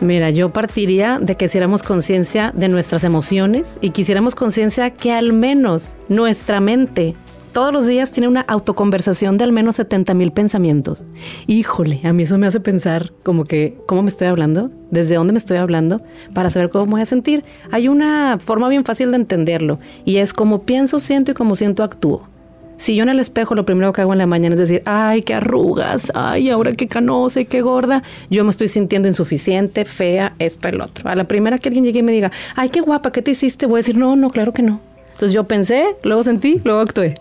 Mira, 0.00 0.30
yo 0.30 0.50
partiría 0.50 1.18
de 1.20 1.36
que 1.36 1.46
hiciéramos 1.46 1.82
conciencia 1.82 2.52
de 2.54 2.68
nuestras 2.68 3.02
emociones 3.04 3.78
y 3.80 3.90
quisiéramos 3.90 4.34
conciencia 4.34 4.90
que 4.90 5.12
al 5.12 5.32
menos 5.32 5.96
nuestra 6.08 6.60
mente 6.60 7.16
todos 7.56 7.72
los 7.72 7.86
días 7.86 8.10
tiene 8.10 8.28
una 8.28 8.42
autoconversación 8.42 9.38
de 9.38 9.44
al 9.44 9.50
menos 9.50 9.76
70 9.76 10.12
mil 10.12 10.30
pensamientos. 10.30 11.06
Híjole, 11.46 12.02
a 12.04 12.12
mí 12.12 12.24
eso 12.24 12.36
me 12.36 12.46
hace 12.46 12.60
pensar 12.60 13.14
como 13.22 13.44
que, 13.44 13.78
¿cómo 13.86 14.02
me 14.02 14.10
estoy 14.10 14.28
hablando? 14.28 14.70
¿Desde 14.90 15.14
dónde 15.14 15.32
me 15.32 15.38
estoy 15.38 15.56
hablando? 15.56 16.02
Para 16.34 16.50
saber 16.50 16.68
cómo 16.68 16.84
me 16.84 16.90
voy 16.90 17.00
a 17.00 17.06
sentir. 17.06 17.44
Hay 17.70 17.88
una 17.88 18.36
forma 18.38 18.68
bien 18.68 18.84
fácil 18.84 19.10
de 19.10 19.16
entenderlo 19.16 19.78
y 20.04 20.18
es 20.18 20.34
como 20.34 20.64
pienso, 20.64 20.98
siento 20.98 21.30
y 21.30 21.34
como 21.34 21.54
siento, 21.54 21.82
actúo. 21.82 22.28
Si 22.76 22.94
yo 22.94 23.04
en 23.04 23.08
el 23.08 23.20
espejo 23.20 23.54
lo 23.54 23.64
primero 23.64 23.90
que 23.94 24.02
hago 24.02 24.12
en 24.12 24.18
la 24.18 24.26
mañana 24.26 24.54
es 24.54 24.60
decir, 24.60 24.82
ay, 24.84 25.22
qué 25.22 25.32
arrugas, 25.32 26.12
ay, 26.14 26.50
ahora 26.50 26.74
qué 26.74 26.88
canosa 26.88 27.40
y 27.40 27.46
qué 27.46 27.62
gorda, 27.62 28.02
yo 28.28 28.44
me 28.44 28.50
estoy 28.50 28.68
sintiendo 28.68 29.08
insuficiente, 29.08 29.86
fea, 29.86 30.34
esto, 30.38 30.68
el 30.68 30.82
otro. 30.82 31.08
A 31.08 31.14
la 31.14 31.24
primera 31.24 31.56
que 31.56 31.70
alguien 31.70 31.86
llegue 31.86 32.00
y 32.00 32.02
me 32.02 32.12
diga, 32.12 32.30
ay, 32.54 32.68
qué 32.68 32.82
guapa, 32.82 33.12
¿qué 33.12 33.22
te 33.22 33.30
hiciste? 33.30 33.64
Voy 33.64 33.76
a 33.76 33.78
decir, 33.78 33.96
no, 33.96 34.14
no, 34.14 34.28
claro 34.28 34.52
que 34.52 34.62
no. 34.62 34.78
Entonces 35.12 35.32
yo 35.32 35.44
pensé, 35.44 35.96
luego 36.02 36.22
sentí, 36.22 36.60
luego 36.62 36.80
actué. 36.80 37.14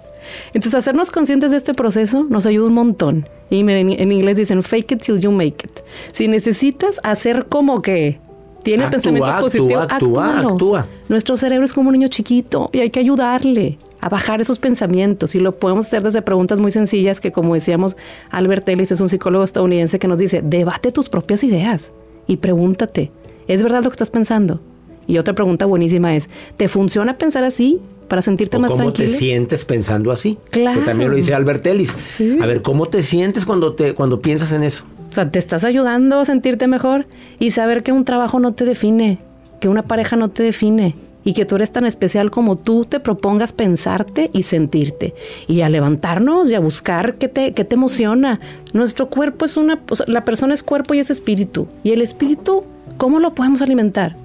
Entonces 0.47 0.75
hacernos 0.75 1.11
conscientes 1.11 1.51
de 1.51 1.57
este 1.57 1.73
proceso 1.73 2.25
nos 2.29 2.45
ayuda 2.45 2.67
un 2.67 2.73
montón. 2.73 3.29
Y 3.49 3.59
en, 3.59 3.69
en 3.69 4.11
inglés 4.11 4.37
dicen, 4.37 4.63
fake 4.63 4.93
it 4.93 5.01
till 5.01 5.19
you 5.19 5.31
make 5.31 5.65
it. 5.65 5.79
Si 6.13 6.27
necesitas 6.27 6.99
hacer 7.03 7.45
como 7.47 7.81
que 7.81 8.19
tiene 8.65 8.85
Actúa, 8.85 8.91
pensamientos 8.91 9.29
actúa, 9.29 9.41
positivos, 9.41 9.87
actúa, 9.89 10.39
actúa. 10.39 10.87
Nuestro 11.07 11.37
cerebro 11.37 11.63
es 11.65 11.71
como 11.71 11.89
un 11.89 11.93
niño 11.93 12.07
chiquito 12.07 12.71
y 12.73 12.79
hay 12.79 12.89
que 12.89 12.99
ayudarle 12.99 13.77
a 14.01 14.09
bajar 14.09 14.41
esos 14.41 14.59
pensamientos 14.59 15.35
y 15.35 15.39
lo 15.39 15.55
podemos 15.55 15.85
hacer 15.85 16.01
desde 16.01 16.21
preguntas 16.21 16.59
muy 16.59 16.71
sencillas 16.71 17.19
que 17.19 17.31
como 17.31 17.53
decíamos 17.53 17.95
Albert 18.31 18.67
Ellis 18.67 18.91
es 18.91 18.99
un 19.01 19.09
psicólogo 19.09 19.43
estadounidense 19.43 19.99
que 19.99 20.07
nos 20.07 20.17
dice 20.17 20.41
debate 20.43 20.91
tus 20.91 21.09
propias 21.09 21.43
ideas 21.43 21.91
y 22.27 22.37
pregúntate 22.37 23.11
¿es 23.47 23.63
verdad 23.63 23.83
lo 23.83 23.89
que 23.89 23.93
estás 23.93 24.09
pensando? 24.09 24.59
Y 25.07 25.19
otra 25.19 25.35
pregunta 25.35 25.67
buenísima 25.67 26.15
es 26.15 26.29
¿te 26.57 26.67
funciona 26.67 27.13
pensar 27.13 27.43
así 27.43 27.79
para 28.07 28.21
sentirte 28.21 28.57
¿O 28.57 28.59
más 28.59 28.71
¿Cómo 28.71 28.83
tranquilo? 28.83 29.09
te 29.09 29.17
sientes 29.17 29.65
pensando 29.65 30.11
así? 30.11 30.37
Claro. 30.49 30.79
Que 30.79 30.85
también 30.85 31.09
lo 31.09 31.15
dice 31.15 31.33
Albert 31.33 31.65
Ellis. 31.65 31.93
A 32.41 32.45
ver, 32.45 32.61
¿cómo 32.61 32.87
te 32.87 33.01
sientes 33.03 33.45
cuando, 33.45 33.73
te, 33.73 33.93
cuando 33.93 34.19
piensas 34.19 34.51
en 34.51 34.63
eso? 34.63 34.83
O 35.09 35.13
sea, 35.13 35.29
te 35.29 35.39
estás 35.39 35.63
ayudando 35.63 36.19
a 36.19 36.25
sentirte 36.25 36.67
mejor 36.67 37.07
y 37.39 37.51
saber 37.51 37.83
que 37.83 37.91
un 37.91 38.05
trabajo 38.05 38.39
no 38.39 38.53
te 38.53 38.65
define, 38.65 39.19
que 39.59 39.69
una 39.69 39.83
pareja 39.83 40.15
no 40.15 40.29
te 40.29 40.43
define 40.43 40.95
y 41.25 41.33
que 41.33 41.43
tú 41.43 41.55
eres 41.55 41.71
tan 41.71 41.85
especial 41.85 42.31
como 42.31 42.55
tú 42.55 42.85
te 42.85 42.99
propongas 42.99 43.51
pensarte 43.51 44.29
y 44.31 44.43
sentirte. 44.43 45.15
Y 45.47 45.61
a 45.61 45.69
levantarnos 45.69 46.49
y 46.49 46.55
a 46.55 46.59
buscar 46.59 47.15
qué 47.15 47.27
te, 47.27 47.53
qué 47.53 47.65
te 47.65 47.75
emociona. 47.75 48.39
Nuestro 48.73 49.09
cuerpo 49.09 49.45
es 49.45 49.57
una, 49.57 49.81
o 49.89 49.95
sea, 49.95 50.05
la 50.07 50.23
persona 50.23 50.53
es 50.53 50.61
cuerpo 50.63 50.93
y 50.93 50.99
es 50.99 51.09
espíritu. 51.09 51.67
Y 51.83 51.91
el 51.91 52.01
espíritu, 52.01 52.63
¿cómo 52.97 53.19
lo 53.19 53.33
podemos 53.33 53.61
alimentar? 53.63 54.15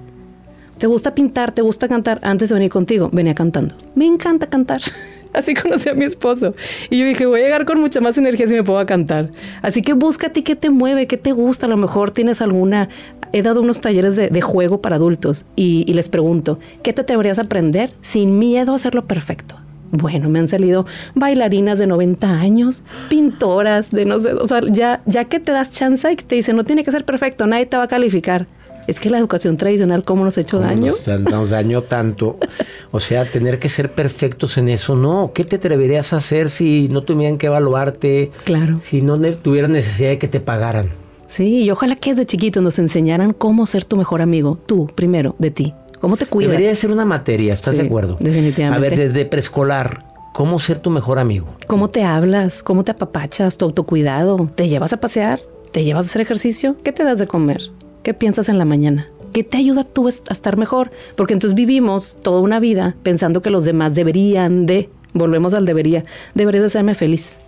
¿Te 0.81 0.87
gusta 0.87 1.13
pintar? 1.13 1.51
¿Te 1.51 1.61
gusta 1.61 1.87
cantar? 1.87 2.17
Antes 2.23 2.49
de 2.49 2.55
venir 2.55 2.71
contigo, 2.71 3.11
venía 3.13 3.35
cantando. 3.35 3.75
Me 3.93 4.07
encanta 4.07 4.47
cantar. 4.47 4.81
Así 5.31 5.53
conocí 5.53 5.87
a 5.89 5.93
mi 5.93 6.05
esposo. 6.05 6.55
Y 6.89 6.97
yo 6.97 7.05
dije, 7.05 7.27
voy 7.27 7.41
a 7.41 7.43
llegar 7.43 7.65
con 7.65 7.79
mucha 7.79 8.01
más 8.01 8.17
energía 8.17 8.47
si 8.47 8.55
me 8.55 8.63
puedo 8.63 8.83
cantar. 8.87 9.29
Así 9.61 9.83
que 9.83 9.93
busca 9.93 10.27
a 10.27 10.29
ti 10.31 10.41
qué 10.41 10.55
te 10.55 10.71
mueve, 10.71 11.05
qué 11.05 11.17
te 11.17 11.33
gusta. 11.33 11.67
A 11.67 11.69
lo 11.69 11.77
mejor 11.77 12.09
tienes 12.09 12.41
alguna... 12.41 12.89
He 13.31 13.43
dado 13.43 13.61
unos 13.61 13.79
talleres 13.79 14.15
de, 14.15 14.29
de 14.29 14.41
juego 14.41 14.81
para 14.81 14.95
adultos 14.95 15.45
y, 15.55 15.85
y 15.87 15.93
les 15.93 16.09
pregunto, 16.09 16.57
¿qué 16.81 16.93
te 16.93 17.01
atreverías 17.01 17.37
a 17.37 17.43
aprender 17.43 17.91
sin 18.01 18.39
miedo 18.39 18.73
a 18.73 18.77
hacerlo 18.77 19.05
perfecto? 19.05 19.57
Bueno, 19.91 20.29
me 20.29 20.39
han 20.39 20.47
salido 20.47 20.87
bailarinas 21.13 21.77
de 21.77 21.85
90 21.85 22.27
años, 22.27 22.83
pintoras 23.07 23.91
de 23.91 24.05
no 24.05 24.19
sé, 24.19 24.33
o 24.33 24.47
sea, 24.47 24.61
ya, 24.67 25.01
ya 25.05 25.25
que 25.25 25.39
te 25.39 25.51
das 25.51 25.73
chance 25.73 26.11
y 26.11 26.15
te 26.15 26.35
dicen, 26.35 26.55
no 26.55 26.63
tiene 26.63 26.83
que 26.83 26.91
ser 26.91 27.03
perfecto, 27.03 27.45
nadie 27.45 27.65
te 27.67 27.77
va 27.77 27.83
a 27.83 27.87
calificar. 27.87 28.47
Es 28.87 28.99
que 28.99 29.09
la 29.09 29.17
educación 29.19 29.57
tradicional, 29.57 30.03
¿cómo 30.03 30.23
nos 30.23 30.37
ha 30.37 30.41
hecho 30.41 30.59
daño? 30.59 30.91
Nos, 30.91 31.07
nos 31.21 31.49
dañó 31.51 31.81
tanto. 31.83 32.37
O 32.91 32.99
sea, 32.99 33.25
tener 33.25 33.59
que 33.59 33.69
ser 33.69 33.91
perfectos 33.91 34.57
en 34.57 34.69
eso, 34.69 34.95
no. 34.95 35.31
¿Qué 35.33 35.43
te 35.43 35.57
atreverías 35.57 36.13
a 36.13 36.17
hacer 36.17 36.49
si 36.49 36.87
no 36.89 37.03
tuvieran 37.03 37.37
que 37.37 37.47
evaluarte? 37.47 38.31
Claro. 38.43 38.79
Si 38.79 39.01
no 39.01 39.19
tuvieras 39.33 39.69
necesidad 39.69 40.09
de 40.09 40.17
que 40.17 40.27
te 40.27 40.39
pagaran. 40.39 40.87
Sí, 41.27 41.63
y 41.63 41.71
ojalá 41.71 41.95
que 41.95 42.09
desde 42.11 42.25
chiquito 42.25 42.61
nos 42.61 42.77
enseñaran 42.79 43.33
cómo 43.33 43.65
ser 43.65 43.85
tu 43.85 43.95
mejor 43.97 44.21
amigo. 44.21 44.57
Tú, 44.65 44.87
primero, 44.93 45.35
de 45.39 45.51
ti. 45.51 45.73
¿Cómo 46.01 46.17
te 46.17 46.25
cuidas? 46.25 46.49
Debería 46.51 46.69
de 46.69 46.75
ser 46.75 46.91
una 46.91 47.05
materia, 47.05 47.53
¿estás 47.53 47.75
Sí, 47.75 47.81
de 47.81 47.87
acuerdo? 47.87 48.17
definitivamente. 48.19 48.75
A 48.85 48.89
ver, 48.89 48.97
desde 48.99 49.23
preescolar, 49.25 50.03
¿cómo 50.33 50.57
ser 50.59 50.79
tu 50.79 50.89
mejor 50.89 51.19
amigo? 51.19 51.47
¿Cómo 51.67 51.89
te 51.89 52.03
hablas? 52.03 52.63
¿Cómo 52.63 52.83
te 52.83 52.91
apapachas? 52.91 53.57
¿Tu 53.57 53.63
autocuidado? 53.65 54.49
¿Te 54.55 54.67
llevas 54.67 54.91
a 54.93 54.97
pasear? 54.97 55.39
¿Te 55.71 55.83
llevas 55.85 56.07
a 56.07 56.09
hacer 56.09 56.21
ejercicio? 56.23 56.75
¿Qué 56.83 56.91
te 56.91 57.03
das 57.03 57.19
de 57.19 57.27
comer? 57.27 57.61
¿Qué 58.03 58.15
piensas 58.15 58.49
en 58.49 58.57
la 58.57 58.65
mañana? 58.65 59.05
¿Qué 59.31 59.43
te 59.43 59.57
ayuda 59.57 59.83
tú 59.83 60.07
a 60.07 60.09
estar 60.09 60.57
mejor? 60.57 60.91
Porque 61.15 61.33
entonces 61.33 61.55
vivimos 61.55 62.17
toda 62.21 62.41
una 62.41 62.59
vida 62.59 62.95
pensando 63.03 63.41
que 63.41 63.51
los 63.51 63.63
demás 63.63 63.93
deberían 63.93 64.65
de, 64.65 64.89
volvemos 65.13 65.53
al 65.53 65.65
debería, 65.65 66.03
deberías 66.33 66.63
de 66.63 66.67
hacerme 66.67 66.95
feliz. 66.95 67.39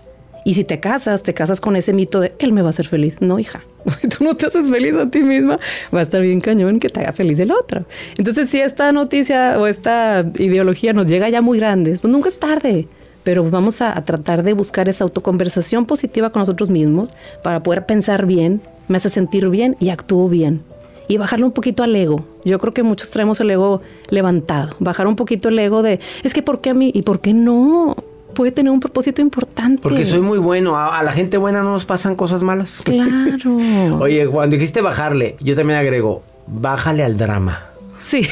Y 0.46 0.54
si 0.54 0.64
te 0.64 0.80
casas, 0.80 1.24
te 1.24 1.34
casas 1.34 1.60
con 1.60 1.76
ese 1.76 1.94
mito 1.94 2.20
de 2.20 2.34
él 2.38 2.52
me 2.52 2.62
va 2.62 2.68
a 2.68 2.70
hacer 2.70 2.88
feliz. 2.88 3.18
No, 3.20 3.40
hija, 3.40 3.64
tú 4.18 4.24
no 4.24 4.36
te 4.36 4.46
haces 4.46 4.70
feliz 4.70 4.96
a 4.96 5.10
ti 5.10 5.24
misma, 5.24 5.58
va 5.94 6.00
a 6.00 6.04
estar 6.04 6.22
bien 6.22 6.40
cañón 6.40 6.80
que 6.80 6.90
te 6.90 7.00
haga 7.00 7.14
feliz 7.14 7.40
el 7.40 7.52
otro. 7.52 7.86
Entonces, 8.18 8.50
si 8.50 8.60
esta 8.60 8.92
noticia 8.92 9.58
o 9.58 9.66
esta 9.66 10.24
ideología 10.38 10.94
nos 10.94 11.08
llega 11.08 11.30
ya 11.30 11.42
muy 11.42 11.58
grandes, 11.58 12.02
pues 12.02 12.12
nunca 12.12 12.30
es 12.30 12.40
tarde. 12.40 12.88
Pero 13.24 13.50
vamos 13.50 13.82
a, 13.82 13.98
a 13.98 14.04
tratar 14.04 14.44
de 14.44 14.54
buscar 14.54 14.88
esa 14.90 15.06
autoconversación 15.06 15.86
positiva 15.86 16.30
con 16.30 16.42
nosotros 16.42 16.70
mismos 16.70 17.10
para 17.42 17.64
poder 17.64 17.86
pensar 17.86 18.26
bien, 18.26 18.62
me 18.88 18.98
hace 18.98 19.10
sentir 19.10 19.50
bien 19.50 19.76
y 19.80 19.90
actúo 19.90 20.28
bien. 20.30 20.62
Y 21.08 21.18
bajarle 21.18 21.46
un 21.46 21.52
poquito 21.52 21.84
al 21.84 21.96
ego. 21.96 22.24
Yo 22.46 22.60
creo 22.60 22.74
que 22.74 22.82
muchos 22.84 23.12
traemos 23.12 23.40
el 23.42 23.52
ego 23.52 23.82
levantado. 24.10 24.76
Bajar 24.80 25.06
un 25.08 25.16
poquito 25.16 25.50
el 25.50 25.60
ego 25.60 25.82
de, 25.84 26.00
es 26.24 26.34
que 26.34 26.42
¿por 26.42 26.62
qué 26.62 26.70
a 26.70 26.74
mí? 26.74 26.92
¿Y 26.94 27.02
por 27.02 27.20
qué 27.20 27.34
no? 27.34 27.96
Puede 28.34 28.52
tener 28.52 28.72
un 28.72 28.80
propósito 28.80 29.22
importante. 29.22 29.82
Porque 29.82 30.06
soy 30.06 30.22
muy 30.22 30.40
bueno. 30.40 30.76
A, 30.78 30.98
a 30.98 31.04
la 31.04 31.12
gente 31.12 31.38
buena 31.38 31.62
no 31.62 31.72
nos 31.72 31.86
pasan 31.86 32.16
cosas 32.16 32.42
malas. 32.42 32.82
Claro. 32.86 33.58
Oye, 34.00 34.28
cuando 34.28 34.56
dijiste 34.56 34.82
bajarle, 34.82 35.36
yo 35.42 35.56
también 35.56 35.78
agrego, 35.80 36.24
bájale 36.48 37.04
al 37.04 37.18
drama. 37.18 37.66
Sí. 38.00 38.26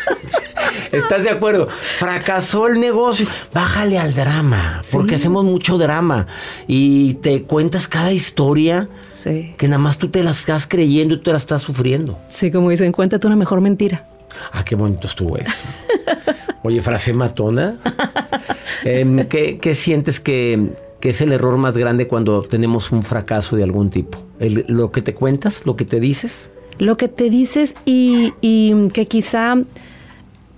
¿Estás 0.93 1.25
de 1.25 1.31
acuerdo? 1.31 1.69
Fracasó 1.99 2.67
el 2.69 2.81
negocio. 2.81 3.27
Bájale 3.53 3.99
al 3.99 4.15
drama. 4.15 4.83
Porque 4.91 5.15
hacemos 5.17 5.45
mucho 5.45 5.79
drama. 5.79 6.27
Y 6.67 7.15
te 7.15 7.43
cuentas 7.45 7.89
cada 7.89 8.13
historia 8.13 8.89
Sí. 9.13 9.55
que 9.59 9.69
nada 9.69 9.79
más 9.79 9.99
tú 9.99 10.09
te 10.09 10.23
la 10.23 10.31
estás 10.31 10.67
creyendo 10.67 11.15
y 11.15 11.19
tú 11.19 11.25
te 11.25 11.31
la 11.33 11.37
estás 11.39 11.63
sufriendo. 11.63 12.19
Sí, 12.29 12.51
como 12.51 12.71
dicen, 12.71 12.93
cuéntate 12.93 13.27
una 13.27 13.37
mejor 13.37 13.61
mentira. 13.61 14.07
Ah, 14.53 14.65
qué 14.65 14.77
bonito 14.77 15.07
estuvo 15.07 15.37
eso. 15.37 15.53
Oye, 16.63 16.81
frase 16.83 17.13
matona. 17.13 17.77
Em, 18.85 19.27
¿qué, 19.27 19.59
qué 19.59 19.75
sientes 19.75 20.21
que, 20.21 20.73
que 21.01 21.11
es 21.11 21.21
el 21.21 21.33
error 21.33 21.57
más 21.59 21.77
grande 21.77 22.07
cuando 22.07 22.43
tenemos 22.43 22.93
un 22.93 23.03
fracaso 23.03 23.57
de 23.57 23.63
algún 23.63 23.91
tipo? 23.91 24.19
El- 24.39 24.65
¿Lo 24.69 24.91
que 24.93 25.03
te 25.03 25.15
cuentas? 25.15 25.63
¿Lo 25.65 25.77
que 25.77 25.85
te 25.85 26.01
dices? 26.01 26.51
Lo 26.79 26.97
que 26.97 27.09
te 27.09 27.29
dices 27.29 27.75
y, 27.85 28.33
y 28.41 28.89
que 28.89 29.07
quizá 29.07 29.55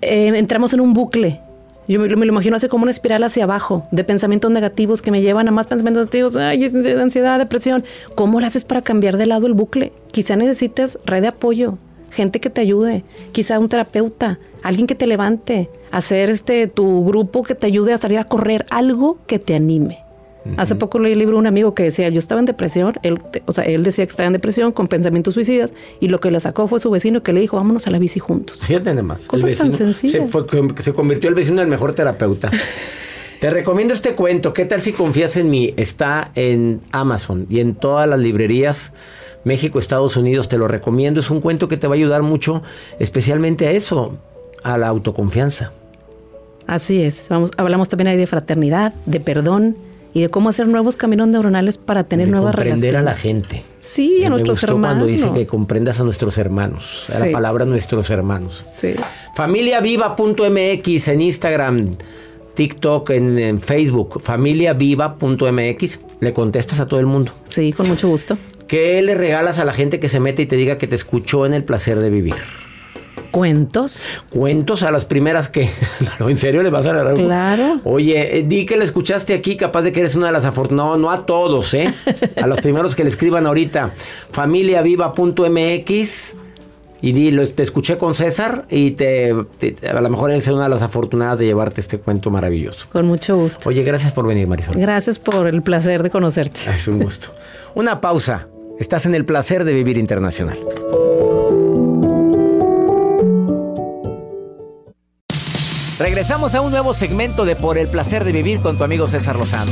eh, 0.03 0.33
entramos 0.37 0.73
en 0.75 0.81
un 0.81 0.93
bucle. 0.93 1.41
Yo 1.89 1.99
me, 1.99 2.09
lo 2.09 2.25
imagino 2.25 2.55
así 2.57 2.69
como 2.69 2.85
una 2.85 2.93
espiral 2.93 3.25
hacia 3.25 3.45
abajo 3.45 3.83
de 3.91 4.05
pensamientos 4.05 4.51
negativos 4.51 5.03
que 5.03 5.11
me 5.11 5.21
llevan 5.21 5.49
a 5.49 5.51
más 5.51 5.67
pensamientos 5.67 6.03
negativos, 6.03 6.37
ay, 6.37 6.65
ansiedad, 7.01 7.39
depresión. 7.39 7.85
¿Cómo 8.15 8.41
lo 8.41 8.47
haces 8.47 8.65
para 8.65 8.83
cambiar 8.83 9.17
de 9.17 9.27
lado 9.27 9.47
el 9.47 9.55
bucle? 9.55 9.93
Quizá 10.13 10.37
necesites 10.37 10.99
red 11.05 11.23
de 11.23 11.29
apoyo, 11.29 11.79
gente 12.13 12.39
que 12.39 12.51
te 12.51 12.61
ayude, 12.61 13.03
quizá 13.33 13.59
un 13.59 13.69
terapeuta, 13.69 14.39
alguien 14.63 14.87
que 14.87 14.95
te 14.95 15.09
levante, 15.09 15.71
hacer 15.91 16.31
este 16.31 16.69
tu 16.69 17.05
grupo 17.05 17.43
que 17.43 17.57
te 17.57 17.67
ayude 17.67 17.93
a 17.93 17.99
salir 17.99 18.19
a 18.19 18.29
correr, 18.29 18.65
algo 18.71 19.19
que 19.27 19.41
te 19.41 19.57
anime. 19.57 20.02
Hace 20.57 20.75
poco 20.75 20.99
leí 20.99 21.13
el 21.13 21.19
libro 21.21 21.35
de 21.37 21.39
un 21.41 21.47
amigo 21.47 21.75
que 21.75 21.85
decía, 21.85 22.09
yo 22.09 22.19
estaba 22.19 22.41
en 22.41 22.47
depresión, 22.47 22.95
él, 23.03 23.21
te- 23.31 23.43
o 23.47 23.53
sea, 23.53 23.63
él 23.65 23.85
decía 23.85 24.05
que 24.05 24.11
estaba 24.11 24.27
en 24.27 24.33
depresión 24.33 24.73
con 24.73 24.89
pensamientos 24.89 25.35
suicidas 25.35 25.73
y 26.01 26.09
lo 26.09 26.19
que 26.21 26.31
le 26.33 26.41
sacó 26.41 26.67
fue 26.67 26.81
su 26.81 26.91
vecino 26.91 27.23
que 27.23 27.33
le 27.33 27.41
dijo, 27.41 27.57
vámonos 27.57 27.87
a 27.87 27.91
la 27.93 27.99
bici 28.01 28.19
juntos. 28.19 28.61
Fíjate 28.65 28.91
nada 28.91 29.03
más. 29.05 29.27
Cosas 29.27 29.57
tan 29.57 29.73
sencillas. 29.73 30.13
Se, 30.13 30.27
fue- 30.27 30.45
se 30.79 30.93
convirtió 30.93 31.29
el 31.29 31.37
vecino 31.37 31.59
en 31.61 31.67
el 31.67 31.71
mejor 31.71 31.95
terapeuta. 31.95 32.51
Te 33.41 33.51
recomiendo 33.51 33.93
este 33.93 34.13
cuento. 34.15 34.53
¿Qué 34.53 34.65
tal 34.67 34.81
si 34.81 34.93
confías 34.93 35.37
en 35.37 35.51
mí? 35.51 35.75
Está 35.77 36.31
en 36.37 36.81
Amazon 36.93 37.47
y 37.51 37.59
en 37.59 37.75
todas 37.75 38.09
las 38.09 38.21
librerías 38.21 38.95
México, 39.45 39.81
Estados 39.81 40.17
Unidos. 40.17 40.49
Te 40.49 40.59
lo 40.59 40.69
recomiendo. 40.69 41.19
Es 41.19 41.29
un 41.31 41.41
cuento 41.41 41.67
que 41.67 41.77
te 41.77 41.89
va 41.89 41.95
a 41.95 41.97
ayudar 41.97 42.23
mucho, 42.23 42.63
especialmente 43.01 43.67
a 43.67 43.73
eso, 43.73 44.17
a 44.63 44.79
la 44.79 44.87
autoconfianza. 44.87 45.73
Así 46.69 47.03
es, 47.03 47.27
vamos, 47.29 47.51
hablamos 47.57 47.89
también 47.89 48.07
ahí 48.07 48.17
de 48.17 48.29
fraternidad, 48.29 48.95
de 49.07 49.19
perdón 49.19 49.77
y 50.15 50.21
de 50.21 50.29
cómo 50.29 50.51
hacer 50.51 50.67
nuevos 50.69 50.97
caminos 50.97 51.29
neuronales 51.29 51.79
para 51.79 52.05
tener 52.05 52.27
de 52.27 52.33
nuevas 52.33 52.55
comprender 52.55 52.95
relaciones. 52.95 53.01
a 53.01 53.11
la 53.11 53.15
gente. 53.15 53.63
Sí, 53.79 54.19
a 54.21 54.25
Me 54.25 54.31
nuestros 54.31 54.61
gustó 54.61 54.75
hermanos. 54.75 55.05
cuando 55.05 55.07
dice 55.07 55.33
que 55.33 55.47
comprendas 55.47 56.01
a 56.01 56.05
nuestros 56.05 56.37
hermanos. 56.39 57.09
A. 57.11 57.27
La 57.27 57.33
palabra 57.33 57.65
nuestros 57.65 58.11
hermanos. 58.11 58.65
Sí. 58.79 58.95
Familiaviva.mx 59.35 61.09
en 61.09 61.21
Instagram, 61.21 61.91
TikTok, 62.55 63.11
en, 63.11 63.39
en 63.39 63.61
Facebook. 63.61 64.21
Familiaviva.mx. 64.21 66.01
Le 66.21 66.33
contestas 66.33 66.81
a 66.81 66.87
todo 66.87 67.01
el 67.01 67.07
mundo. 67.07 67.33
Sí, 67.49 67.73
con 67.73 67.89
mucho 67.89 68.09
gusto. 68.09 68.37
¿Qué 68.67 69.03
le 69.03 69.15
regalas 69.15 69.59
a 69.59 69.65
la 69.65 69.73
gente 69.73 70.01
que 70.01 70.09
se 70.09 70.21
mete 70.21 70.43
y 70.43 70.47
te 70.47 70.57
diga 70.57 70.79
que 70.79 70.87
te 70.87 70.95
escuchó 70.95 71.45
en 71.47 71.53
el 71.55 71.65
placer 71.65 71.99
de 71.99 72.11
vivir? 72.11 72.35
¿Cuentos? 73.33 74.01
Cuentos 74.31 74.83
a 74.85 74.91
las 74.93 75.05
primeras 75.05 75.49
que. 75.49 75.69
No, 76.21 76.29
¿En 76.29 76.39
serio 76.39 76.63
le 76.63 76.71
vas 76.71 76.87
a 76.87 76.93
regalar? 76.93 77.15
Claro. 77.15 77.81
Oye, 77.85 78.39
eh, 78.39 78.43
di 78.45 78.65
que 78.67 78.77
le 78.77 78.85
escuchaste 78.85 79.35
aquí, 79.35 79.57
capaz 79.57 79.83
de 79.83 79.91
que 79.93 80.01
eres 80.01 80.15
una 80.15 80.27
de 80.27 80.33
las 80.33 80.45
afortunadas. 80.45 80.93
No, 80.93 80.97
no 80.99 81.11
a 81.11 81.27
todos, 81.27 81.75
¿eh? 81.75 81.93
A 82.41 82.47
los 82.47 82.61
primeros 82.61 82.95
que 82.95 83.03
le 83.03 83.09
escriban 83.11 83.47
ahorita. 83.47 83.93
Familiaviva.mx. 84.31 86.37
Y 87.05 87.11
di, 87.13 87.33
lo- 87.33 87.45
te 87.49 87.65
escuché 87.65 87.99
con 87.99 88.15
César 88.15 88.65
y 88.71 88.93
te, 88.93 89.35
te- 89.59 89.75
a 89.89 90.01
lo 90.01 90.09
mejor 90.09 90.31
eres 90.31 90.47
una 90.47 90.63
de 90.65 90.69
las 90.69 90.83
afortunadas 90.83 91.41
de 91.41 91.47
llevarte 91.47 91.81
este 91.81 91.99
cuento 91.99 92.31
maravilloso. 92.31 92.87
Con 92.93 93.09
mucho 93.09 93.37
gusto. 93.37 93.69
Oye, 93.71 93.83
gracias 93.83 94.13
por 94.13 94.25
venir, 94.25 94.47
Marisol. 94.47 94.77
Gracias 94.77 95.19
por 95.19 95.49
el 95.49 95.63
placer 95.63 96.05
de 96.05 96.11
conocerte. 96.11 96.61
Es 96.73 96.87
un 96.87 97.01
gusto. 97.01 97.35
Una 97.75 98.01
pausa. 98.01 98.47
Estás 98.79 99.05
en 99.07 99.17
el 99.17 99.25
placer 99.25 99.65
de 99.65 99.75
vivir 99.75 99.99
internacional. 99.99 100.61
Regresamos 105.99 106.55
a 106.55 106.61
un 106.63 106.71
nuevo 106.71 106.95
segmento 106.95 107.45
de 107.45 107.55
Por 107.55 107.77
el 107.77 107.89
placer 107.89 108.25
de 108.25 108.33
vivir 108.33 108.61
con 108.61 108.79
tu 108.79 108.85
amigo 108.85 109.07
César 109.07 109.37
Lozano. 109.37 109.71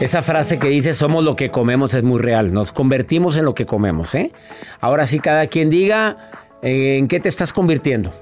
Esa 0.00 0.22
frase 0.22 0.58
que 0.58 0.68
dice 0.68 0.92
somos 0.92 1.22
lo 1.22 1.36
que 1.36 1.50
comemos 1.50 1.94
es 1.94 2.02
muy 2.02 2.18
real. 2.18 2.52
Nos 2.52 2.72
convertimos 2.72 3.36
en 3.36 3.44
lo 3.44 3.54
que 3.54 3.66
comemos, 3.66 4.14
¿eh? 4.14 4.32
Ahora 4.80 5.06
sí, 5.06 5.20
cada 5.20 5.46
quien 5.46 5.70
diga 5.70 6.16
eh, 6.62 6.96
en 6.98 7.06
qué 7.06 7.20
te 7.20 7.28
estás 7.28 7.52
convirtiendo. 7.52 8.12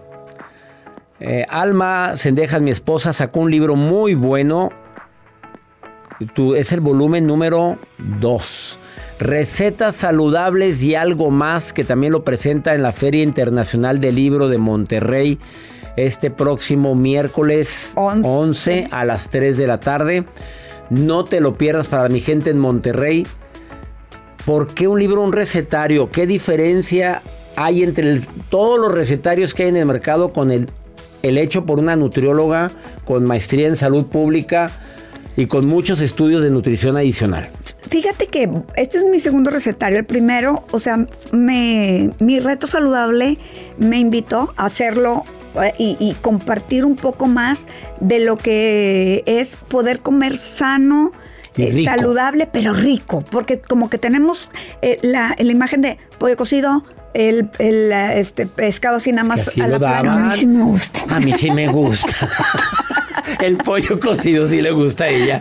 Eh, 1.21 1.47
Alma 1.49 2.17
Sendejas, 2.17 2.63
mi 2.63 2.71
esposa, 2.71 3.13
sacó 3.13 3.41
un 3.41 3.51
libro 3.51 3.75
muy 3.75 4.15
bueno. 4.15 4.71
Tu- 6.35 6.55
es 6.57 6.73
el 6.73 6.81
volumen 6.81 7.27
número 7.27 7.79
2. 8.21 8.81
Recetas 9.21 9.95
saludables 9.95 10.83
y 10.83 10.95
algo 10.97 11.31
más 11.31 11.73
que 11.73 11.85
también 11.85 12.13
lo 12.13 12.25
presenta 12.25 12.75
en 12.75 12.83
la 12.83 12.91
Feria 12.93 13.23
Internacional 13.23 14.01
del 14.01 14.17
Libro 14.17 14.49
de 14.49 14.59
Monterrey 14.59 15.39
este 15.97 16.31
próximo 16.31 16.95
miércoles 16.95 17.93
11 18.25 18.89
a 18.91 19.05
las 19.05 19.31
3 19.31 19.57
de 19.57 19.67
la 19.69 19.79
tarde. 19.81 20.25
No 20.91 21.25
te 21.25 21.41
lo 21.41 21.55
pierdas 21.55 21.87
para 21.89 22.09
mi 22.09 22.21
gente 22.21 22.51
en 22.51 22.59
Monterrey. 22.59 23.27
¿Por 24.45 24.75
qué 24.75 24.89
un 24.89 24.99
libro, 24.99 25.21
un 25.23 25.33
recetario? 25.33 26.11
¿Qué 26.11 26.27
diferencia 26.27 27.23
hay 27.57 27.83
entre 27.85 28.11
el- 28.11 28.27
todos 28.49 28.79
los 28.81 28.93
recetarios 28.93 29.55
que 29.55 29.65
hay 29.65 29.69
en 29.69 29.77
el 29.77 29.87
mercado 29.87 30.33
con 30.33 30.51
el, 30.51 30.69
el 31.23 31.39
hecho 31.39 31.65
por 31.67 31.79
una 31.79 31.95
nutrióloga 31.97 32.71
con 33.05 33.25
maestría 33.25 33.69
en 33.69 33.77
salud 33.77 34.07
pública 34.07 34.71
y 35.39 35.47
con 35.47 35.67
muchos 35.67 36.01
estudios 36.01 36.43
de 36.43 36.51
nutrición 36.51 36.97
adicional? 36.97 37.49
Fíjate 37.89 38.27
que 38.27 38.51
este 38.75 38.99
es 38.99 39.05
mi 39.05 39.21
segundo 39.21 39.51
recetario. 39.51 39.97
El 39.97 40.05
primero, 40.05 40.65
o 40.73 40.81
sea, 40.81 41.07
me, 41.31 42.11
mi 42.19 42.41
reto 42.41 42.67
saludable 42.67 43.39
me 43.79 43.99
invitó 43.99 44.53
a 44.57 44.67
hacerlo 44.67 45.23
eh, 45.63 45.73
y, 45.79 45.97
y 46.01 46.15
compartir 46.15 46.85
un 46.85 46.97
poco 46.97 47.29
más 47.29 47.61
de 48.01 48.19
lo 48.19 48.37
que 48.37 49.23
es 49.27 49.55
poder 49.55 50.01
comer 50.01 50.39
sano. 50.39 51.13
Eh, 51.57 51.85
saludable 51.85 52.49
pero 52.53 52.73
rico, 52.73 53.25
porque 53.31 53.61
como 53.61 53.91
que 53.91 53.99
tenemos 53.99 54.49
eh, 54.83 54.99
la, 55.03 55.35
la 55.39 55.53
imagen 55.53 55.83
de 55.83 55.99
pollo 56.19 56.37
cocido, 56.37 56.85
el, 57.15 57.51
el, 57.59 57.93
este 57.93 58.47
pescado 58.47 58.97
así 58.97 59.13
nada 59.13 59.29
más 59.29 59.57
a 59.57 59.67
la. 59.69 59.99
A 59.99 60.03
mí 60.03 60.33
sí 60.37 60.47
me 60.47 60.65
gusta. 60.65 61.01
A 61.09 61.21
mí 61.21 61.33
sí 61.37 61.51
me 61.53 61.69
gusta. 61.69 62.17
El 63.41 63.57
pollo 63.57 63.99
cocido 64.01 64.47
sí 64.47 64.61
le 64.61 64.71
gusta 64.71 65.05
a 65.05 65.09
ella. 65.09 65.41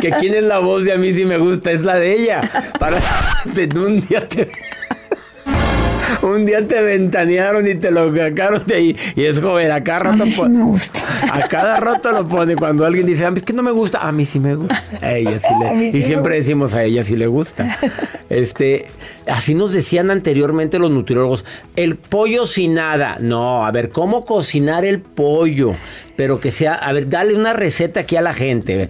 Que 0.00 0.10
quién 0.10 0.34
es 0.34 0.44
la 0.44 0.58
voz 0.58 0.84
de 0.84 0.92
a 0.92 0.96
mí 0.96 1.12
sí 1.12 1.24
me 1.24 1.38
gusta, 1.38 1.70
es 1.70 1.82
la 1.82 1.96
de 1.96 2.12
ella. 2.12 2.40
Para 2.78 3.00
un 3.80 4.06
día 4.06 4.28
te 4.28 4.50
un 6.22 6.46
día 6.46 6.66
te 6.66 6.82
ventanearon 6.82 7.66
y 7.68 7.74
te 7.74 7.90
lo 7.90 8.14
sacaron 8.14 8.62
de 8.66 8.74
ahí. 8.74 8.96
Y 9.16 9.24
es 9.24 9.40
joven, 9.40 9.70
a 9.70 9.82
cada 9.84 10.00
rato 10.00 10.24
me 10.48 10.62
gusta. 10.64 11.00
A 11.32 11.48
cada 11.48 11.78
rato 11.78 12.10
lo 12.12 12.26
pone. 12.26 12.56
Cuando 12.56 12.84
alguien 12.84 13.06
dice, 13.06 13.24
"Ah, 13.26 13.32
es 13.34 13.42
que 13.42 13.52
no 13.52 13.62
me 13.62 13.70
gusta, 13.70 14.00
a 14.06 14.12
mí 14.12 14.24
sí 14.24 14.38
me 14.40 14.54
gusta. 14.54 14.80
A 15.00 15.12
ella 15.14 15.38
sí 15.38 15.48
le, 15.60 15.68
A 15.70 15.72
mí 15.72 15.90
sí 15.90 15.98
y 15.98 16.02
siempre 16.02 16.34
gusta. 16.36 16.44
decimos 16.44 16.74
a 16.74 16.84
ella 16.84 17.04
sí 17.04 17.16
le 17.16 17.26
gusta. 17.26 17.76
Este, 18.30 18.86
así 19.26 19.54
nos 19.56 19.72
decían 19.72 20.08
anteriormente 20.10 20.78
los 20.78 20.92
nutriólogos, 20.92 21.44
el 21.74 21.96
pollo 21.96 22.46
sin 22.46 22.74
nada. 22.74 23.16
No, 23.20 23.66
a 23.66 23.72
ver, 23.72 23.90
¿cómo 23.90 24.24
cocinar 24.24 24.84
el 24.84 25.00
pollo? 25.00 25.74
Pero 26.14 26.38
que 26.38 26.50
sea, 26.52 26.74
a 26.74 26.92
ver, 26.92 27.08
dale 27.08 27.34
una 27.34 27.54
receta 27.54 28.00
aquí 28.00 28.14
a 28.16 28.22
la 28.22 28.32
gente. 28.34 28.88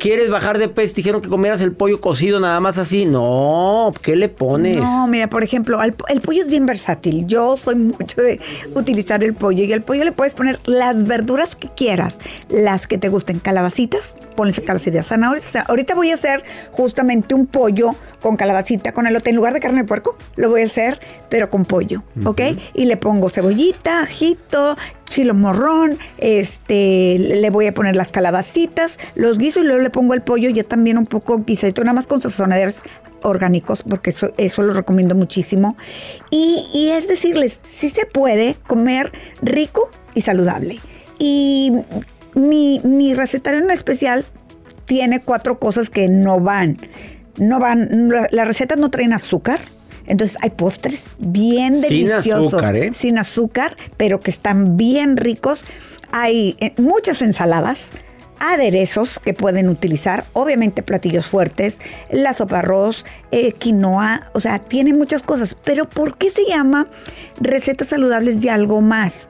¿Quieres 0.00 0.28
bajar 0.30 0.58
de 0.58 0.68
peso? 0.68 0.94
Dijeron 0.96 1.22
que 1.22 1.28
comieras 1.28 1.60
el 1.62 1.72
pollo 1.72 2.00
cocido 2.00 2.40
nada 2.40 2.58
más 2.60 2.76
así. 2.76 3.06
No, 3.06 3.92
¿qué 4.02 4.16
le 4.16 4.28
pones? 4.28 4.76
No, 4.78 5.06
mira, 5.06 5.28
por 5.30 5.44
ejemplo, 5.44 5.78
al- 5.80 5.94
el 6.08 6.20
pollo 6.20 6.44
es 6.46 6.50
bien 6.50 6.66
versátil. 6.66 7.26
Yo 7.26 7.56
soy 7.56 7.74
mucho 7.74 8.22
de 8.22 8.40
utilizar 8.74 9.22
el 9.22 9.34
pollo 9.34 9.64
y 9.64 9.72
al 9.72 9.82
pollo 9.82 10.04
le 10.04 10.12
puedes 10.12 10.34
poner 10.34 10.60
las 10.64 11.04
verduras 11.04 11.56
que 11.56 11.68
quieras, 11.68 12.14
las 12.48 12.86
que 12.86 12.98
te 12.98 13.08
gusten, 13.08 13.40
calabacitas, 13.40 14.14
ponles 14.34 14.60
calabacitas, 14.60 15.06
zanahorias. 15.06 15.46
O 15.46 15.50
sea, 15.50 15.62
ahorita 15.62 15.94
voy 15.94 16.10
a 16.10 16.14
hacer 16.14 16.42
justamente 16.72 17.34
un 17.34 17.46
pollo 17.46 17.94
con 18.20 18.36
calabacita, 18.36 18.92
con 18.92 19.06
elote. 19.06 19.30
En 19.30 19.36
lugar 19.36 19.52
de 19.52 19.60
carne 19.60 19.82
de 19.82 19.84
puerco, 19.84 20.16
lo 20.36 20.48
voy 20.48 20.62
a 20.62 20.64
hacer, 20.64 21.00
pero 21.28 21.50
con 21.50 21.64
pollo, 21.64 22.02
¿ok? 22.24 22.40
Y 22.74 22.86
le 22.86 22.96
pongo 22.96 23.28
cebollita, 23.28 24.00
ajito, 24.00 24.76
chilo 25.04 25.34
morrón, 25.34 25.98
este, 26.18 27.16
le 27.18 27.50
voy 27.50 27.66
a 27.66 27.74
poner 27.74 27.96
las 27.96 28.12
calabacitas, 28.12 28.98
los 29.14 29.38
guiso 29.38 29.60
y 29.60 29.64
luego 29.64 29.82
le 29.82 29.90
pongo 29.90 30.14
el 30.14 30.22
pollo 30.22 30.50
ya 30.50 30.64
también 30.64 30.98
un 30.98 31.06
poco 31.06 31.38
guisadito, 31.44 31.82
nada 31.82 31.94
más 31.94 32.06
con 32.06 32.20
sazonadores 32.20 32.82
orgánicos, 33.22 33.82
porque 33.82 34.10
eso, 34.10 34.30
eso 34.36 34.62
lo 34.62 34.72
recomiendo 34.72 35.14
muchísimo. 35.14 35.76
Y, 36.30 36.64
y 36.74 36.90
es 36.90 37.08
decirles, 37.08 37.60
sí 37.68 37.88
se 37.88 38.06
puede 38.06 38.56
comer 38.66 39.12
rico 39.42 39.90
y 40.14 40.20
saludable. 40.22 40.78
Y 41.18 41.72
mi, 42.34 42.80
mi 42.84 43.14
recetario 43.14 43.60
en 43.60 43.70
especial 43.70 44.24
tiene 44.84 45.20
cuatro 45.20 45.58
cosas 45.58 45.90
que 45.90 46.08
no 46.08 46.40
van. 46.40 46.76
No 47.38 47.58
van, 47.58 48.08
la- 48.10 48.28
las 48.30 48.46
recetas 48.46 48.78
no 48.78 48.90
traen 48.90 49.12
azúcar. 49.12 49.60
Entonces 50.06 50.36
hay 50.40 50.50
postres 50.50 51.00
bien 51.18 51.74
Sin 51.74 51.82
deliciosos. 52.06 52.54
azúcar, 52.54 52.76
¿eh? 52.76 52.92
Sin 52.94 53.18
azúcar, 53.18 53.76
pero 53.96 54.20
que 54.20 54.30
están 54.30 54.76
bien 54.76 55.16
ricos. 55.16 55.64
Hay 56.12 56.56
eh, 56.60 56.72
muchas 56.76 57.22
ensaladas, 57.22 57.88
aderezos 58.38 59.18
que 59.18 59.34
pueden 59.34 59.68
utilizar, 59.68 60.26
obviamente 60.32 60.82
platillos 60.82 61.26
fuertes, 61.26 61.80
la 62.10 62.34
sopa 62.34 62.60
arroz, 62.60 63.04
eh, 63.30 63.52
quinoa, 63.52 64.30
o 64.32 64.40
sea, 64.40 64.58
tiene 64.58 64.92
muchas 64.92 65.22
cosas. 65.22 65.56
Pero 65.64 65.88
¿por 65.88 66.16
qué 66.18 66.30
se 66.30 66.46
llama 66.46 66.88
recetas 67.40 67.88
saludables 67.88 68.44
y 68.44 68.48
algo 68.48 68.80
más? 68.80 69.28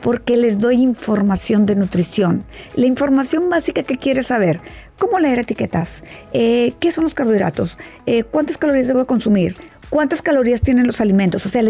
Porque 0.00 0.36
les 0.36 0.58
doy 0.58 0.82
información 0.82 1.66
de 1.66 1.74
nutrición. 1.74 2.44
La 2.74 2.86
información 2.86 3.48
básica 3.50 3.82
que 3.82 3.96
quieres 3.96 4.28
saber. 4.28 4.60
¿Cómo 4.98 5.18
leer 5.18 5.40
etiquetas? 5.40 6.04
Eh, 6.32 6.74
¿Qué 6.80 6.92
son 6.92 7.04
los 7.04 7.14
carbohidratos? 7.14 7.78
Eh, 8.06 8.22
¿Cuántas 8.22 8.56
calorías 8.56 8.86
debo 8.86 9.06
consumir? 9.06 9.56
¿Cuántas 9.90 10.22
calorías 10.22 10.60
tienen 10.60 10.86
los 10.86 11.00
alimentos? 11.00 11.46
O 11.46 11.48
sea, 11.48 11.62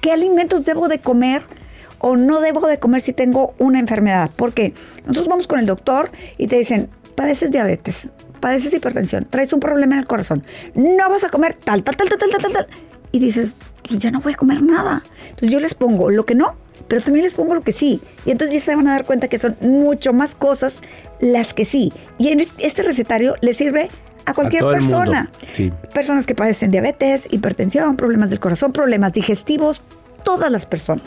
¿qué 0.00 0.12
alimentos 0.12 0.64
debo 0.64 0.88
de 0.88 0.98
comer 0.98 1.42
o 2.06 2.16
no 2.16 2.40
debo 2.40 2.66
de 2.66 2.78
comer 2.78 3.00
si 3.00 3.12
tengo 3.14 3.54
una 3.58 3.78
enfermedad? 3.78 4.30
Porque 4.36 4.74
nosotros 5.06 5.28
vamos 5.28 5.46
con 5.46 5.58
el 5.58 5.66
doctor 5.66 6.10
y 6.36 6.46
te 6.48 6.56
dicen, 6.58 6.90
padeces 7.14 7.50
diabetes, 7.50 8.08
padeces 8.40 8.74
hipertensión, 8.74 9.26
traes 9.30 9.52
un 9.54 9.60
problema 9.60 9.94
en 9.94 10.00
el 10.00 10.06
corazón, 10.06 10.42
no 10.74 11.08
vas 11.08 11.24
a 11.24 11.30
comer 11.30 11.54
tal, 11.56 11.82
tal, 11.82 11.96
tal, 11.96 12.08
tal, 12.08 12.18
tal, 12.18 12.30
tal, 12.30 12.42
tal, 12.42 12.52
tal. 12.52 12.66
Y 13.10 13.20
dices, 13.20 13.52
pues 13.88 14.00
ya 14.00 14.10
no 14.10 14.20
voy 14.20 14.34
a 14.34 14.36
comer 14.36 14.62
nada. 14.62 15.02
Entonces 15.24 15.50
yo 15.50 15.60
les 15.60 15.72
pongo 15.74 16.10
lo 16.10 16.26
que 16.26 16.34
no, 16.34 16.56
pero 16.88 17.00
también 17.00 17.22
les 17.24 17.32
pongo 17.32 17.54
lo 17.54 17.62
que 17.62 17.72
sí. 17.72 18.00
Y 18.26 18.32
entonces 18.32 18.58
ya 18.58 18.64
se 18.64 18.76
van 18.76 18.86
a 18.88 18.92
dar 18.92 19.04
cuenta 19.06 19.28
que 19.28 19.38
son 19.38 19.56
mucho 19.60 20.12
más 20.12 20.34
cosas 20.34 20.82
las 21.20 21.54
que 21.54 21.64
sí. 21.64 21.90
Y 22.18 22.28
en 22.28 22.40
es- 22.40 22.52
este 22.58 22.82
recetario 22.82 23.34
le 23.40 23.54
sirve 23.54 23.88
a 24.26 24.34
cualquier 24.34 24.62
persona. 24.80 25.30
Sí. 25.54 25.72
Personas 25.94 26.26
que 26.26 26.34
padecen 26.34 26.70
diabetes, 26.70 27.28
hipertensión, 27.30 27.96
problemas 27.96 28.28
del 28.30 28.40
corazón, 28.40 28.72
problemas 28.72 29.12
digestivos, 29.12 29.80
todas 30.22 30.50
las 30.50 30.66
personas. 30.66 31.02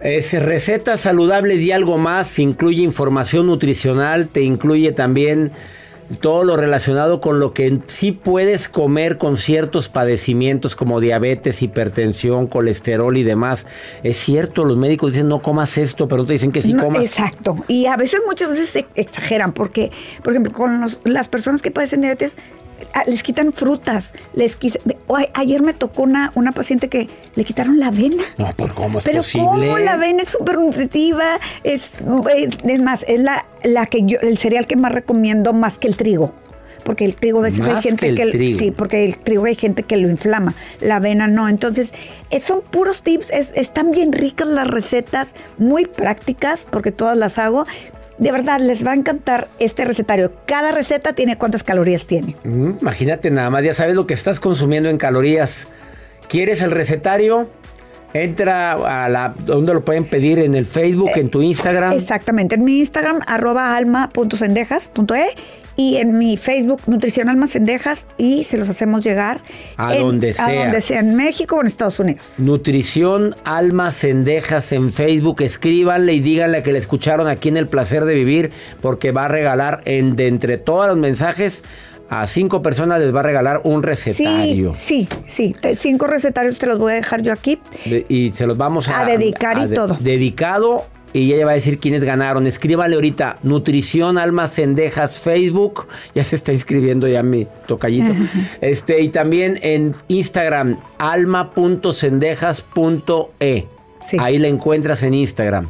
Es 0.00 0.32
recetas 0.42 1.00
saludables 1.02 1.60
y 1.60 1.72
algo 1.72 1.98
más, 1.98 2.38
incluye 2.38 2.82
información 2.82 3.46
nutricional, 3.46 4.28
te 4.28 4.40
incluye 4.42 4.92
también 4.92 5.52
todo 6.20 6.42
lo 6.42 6.56
relacionado 6.56 7.20
con 7.20 7.38
lo 7.38 7.52
que 7.52 7.78
sí 7.86 8.10
puedes 8.10 8.68
comer 8.68 9.16
con 9.18 9.36
ciertos 9.36 9.88
padecimientos 9.88 10.74
como 10.74 11.00
diabetes, 11.00 11.62
hipertensión, 11.62 12.46
colesterol 12.48 13.16
y 13.16 13.22
demás. 13.22 13.66
Es 14.02 14.16
cierto, 14.16 14.64
los 14.64 14.76
médicos 14.76 15.12
dicen 15.12 15.28
no 15.28 15.40
comas 15.40 15.78
esto, 15.78 16.08
pero 16.08 16.22
no 16.22 16.26
te 16.26 16.32
dicen 16.32 16.50
que 16.50 16.62
sí 16.62 16.72
No, 16.72 16.82
comas. 16.84 17.04
Exacto. 17.04 17.62
Y 17.68 17.86
a 17.86 17.96
veces, 17.96 18.22
muchas 18.26 18.48
veces 18.48 18.70
se 18.70 18.86
exageran, 18.96 19.52
porque, 19.52 19.90
por 20.24 20.32
ejemplo, 20.32 20.52
con 20.52 20.80
los- 20.80 20.98
las 21.04 21.28
personas 21.28 21.62
que 21.62 21.70
padecen 21.70 22.00
diabetes, 22.00 22.36
les 23.06 23.22
quitan 23.22 23.52
frutas, 23.52 24.12
les 24.34 24.56
a- 25.08 25.40
ayer 25.40 25.62
me 25.62 25.74
tocó 25.74 26.02
una, 26.02 26.32
una 26.34 26.52
paciente 26.52 26.88
que 26.88 27.08
le 27.34 27.44
quitaron 27.44 27.78
la 27.78 27.88
avena. 27.88 28.22
No, 28.38 28.52
pues 28.56 28.72
¿cómo 28.72 28.98
es 28.98 29.04
Pero 29.04 29.18
posible? 29.18 29.46
cómo 29.68 29.78
la 29.78 29.92
avena 29.92 30.22
es 30.22 30.30
súper 30.30 30.58
nutritiva, 30.58 31.38
es, 31.64 31.94
es, 32.36 32.48
es 32.64 32.80
más, 32.80 33.04
es 33.08 33.20
la, 33.20 33.46
la 33.64 33.86
que 33.86 34.02
yo, 34.04 34.18
el 34.22 34.38
cereal 34.38 34.66
que 34.66 34.76
más 34.76 34.92
recomiendo 34.92 35.52
más 35.52 35.78
que 35.78 35.88
el 35.88 35.96
trigo. 35.96 36.34
Porque 36.84 37.04
el 37.04 37.14
trigo 37.14 37.40
a 37.40 37.42
veces 37.42 37.60
hay 37.68 37.82
gente 37.82 38.14
que 38.14 38.22
el 38.22 38.32
que, 38.32 38.54
sí, 38.56 38.70
porque 38.70 39.04
el 39.04 39.18
trigo 39.18 39.44
hay 39.44 39.54
gente 39.54 39.82
que 39.82 39.98
lo 39.98 40.08
inflama, 40.08 40.54
la 40.80 40.96
avena 40.96 41.28
no. 41.28 41.46
Entonces, 41.48 41.92
son 42.40 42.62
puros 42.62 43.02
tips, 43.02 43.30
es- 43.30 43.52
están 43.54 43.90
bien 43.90 44.12
ricas 44.12 44.48
las 44.48 44.66
recetas, 44.66 45.28
muy 45.58 45.84
prácticas, 45.84 46.66
porque 46.70 46.90
todas 46.90 47.18
las 47.18 47.36
hago. 47.36 47.66
De 48.20 48.30
verdad, 48.32 48.60
les 48.60 48.86
va 48.86 48.92
a 48.92 48.94
encantar 48.94 49.48
este 49.58 49.86
recetario. 49.86 50.30
Cada 50.46 50.72
receta 50.72 51.14
tiene 51.14 51.38
cuántas 51.38 51.64
calorías 51.64 52.06
tiene. 52.06 52.36
Imagínate 52.44 53.30
nada 53.30 53.48
más, 53.48 53.64
ya 53.64 53.72
sabes 53.72 53.94
lo 53.94 54.06
que 54.06 54.12
estás 54.12 54.40
consumiendo 54.40 54.90
en 54.90 54.98
calorías. 54.98 55.68
¿Quieres 56.28 56.60
el 56.60 56.70
recetario? 56.70 57.50
Entra 58.12 59.04
a 59.04 59.08
la 59.08 59.34
donde 59.46 59.72
lo 59.72 59.84
pueden 59.84 60.04
pedir 60.04 60.38
en 60.40 60.54
el 60.54 60.66
Facebook, 60.66 61.10
en 61.14 61.28
tu 61.30 61.42
Instagram. 61.42 61.92
Exactamente, 61.92 62.56
en 62.56 62.64
mi 62.64 62.78
Instagram, 62.80 63.20
arroba 63.26 63.76
alma.cendejas.e 63.76 65.34
y 65.76 65.96
en 65.96 66.18
mi 66.18 66.36
Facebook, 66.36 66.82
Nutrición 66.88 67.28
Almas 67.30 67.52
Cendejas, 67.52 68.06
y 68.18 68.44
se 68.44 68.58
los 68.58 68.68
hacemos 68.68 69.02
llegar 69.02 69.40
A 69.78 69.94
en- 69.94 70.02
donde 70.02 70.30
A 70.30 70.34
sea. 70.34 70.62
donde 70.64 70.80
sea, 70.82 70.98
en 71.00 71.14
México 71.14 71.56
o 71.56 71.60
en 71.62 71.68
Estados 71.68 71.98
Unidos. 72.00 72.22
Nutrición 72.38 73.34
Almas 73.44 73.96
Cendejas 73.96 74.72
en 74.72 74.92
Facebook. 74.92 75.40
Escríbanle 75.40 76.12
y 76.12 76.20
díganle 76.20 76.62
que 76.62 76.72
le 76.72 76.78
escucharon 76.78 77.28
aquí 77.28 77.48
en 77.48 77.56
El 77.56 77.68
Placer 77.68 78.04
de 78.04 78.12
Vivir, 78.14 78.50
porque 78.82 79.12
va 79.12 79.24
a 79.26 79.28
regalar 79.28 79.80
en, 79.86 80.16
de 80.16 80.26
entre 80.26 80.58
todos 80.58 80.86
los 80.88 80.96
mensajes 80.98 81.64
a 82.10 82.26
cinco 82.26 82.60
personas 82.60 83.00
les 83.00 83.14
va 83.14 83.20
a 83.20 83.22
regalar 83.22 83.60
un 83.64 83.80
Sí, 83.82 83.86
recetario. 83.86 84.74
sí, 84.76 85.08
sí. 85.26 85.54
te- 85.58 85.76
Cinco 85.76 86.06
recetarios 86.08 86.58
te 86.58 86.66
los 86.66 86.78
voy 86.78 86.92
a 86.92 86.96
dejar 86.96 87.22
yo 87.22 87.32
aquí. 87.32 87.58
De- 87.86 88.04
y 88.08 88.30
se 88.32 88.46
los 88.46 88.58
vamos 88.58 88.88
a, 88.90 89.00
A 89.00 89.06
dedicar 89.06 89.56
y 89.58 89.68
de- 89.68 89.74
todo. 89.76 89.96
Dedicado. 90.00 90.84
Y 91.12 91.32
ella 91.32 91.44
va 91.44 91.50
a 91.50 91.54
decir 91.54 91.80
quiénes 91.80 92.04
ganaron. 92.04 92.46
Escríbale 92.46 92.94
ahorita, 92.94 93.38
Nutrición 93.42 94.16
Almas 94.16 94.54
Cendejas 94.54 95.18
Facebook. 95.18 95.88
Ya 96.14 96.22
se 96.22 96.36
está 96.36 96.52
inscribiendo 96.52 97.08
ya 97.08 97.24
mi 97.24 97.48
tocallito. 97.66 98.12
este, 98.60 99.00
y 99.02 99.08
también 99.08 99.58
en 99.62 99.92
Instagram, 100.06 100.76
alma.cendejas.e. 100.98 103.66
Ahí 104.18 104.38
la 104.38 104.48
encuentras 104.48 105.02
en 105.02 105.14
Instagram. 105.14 105.68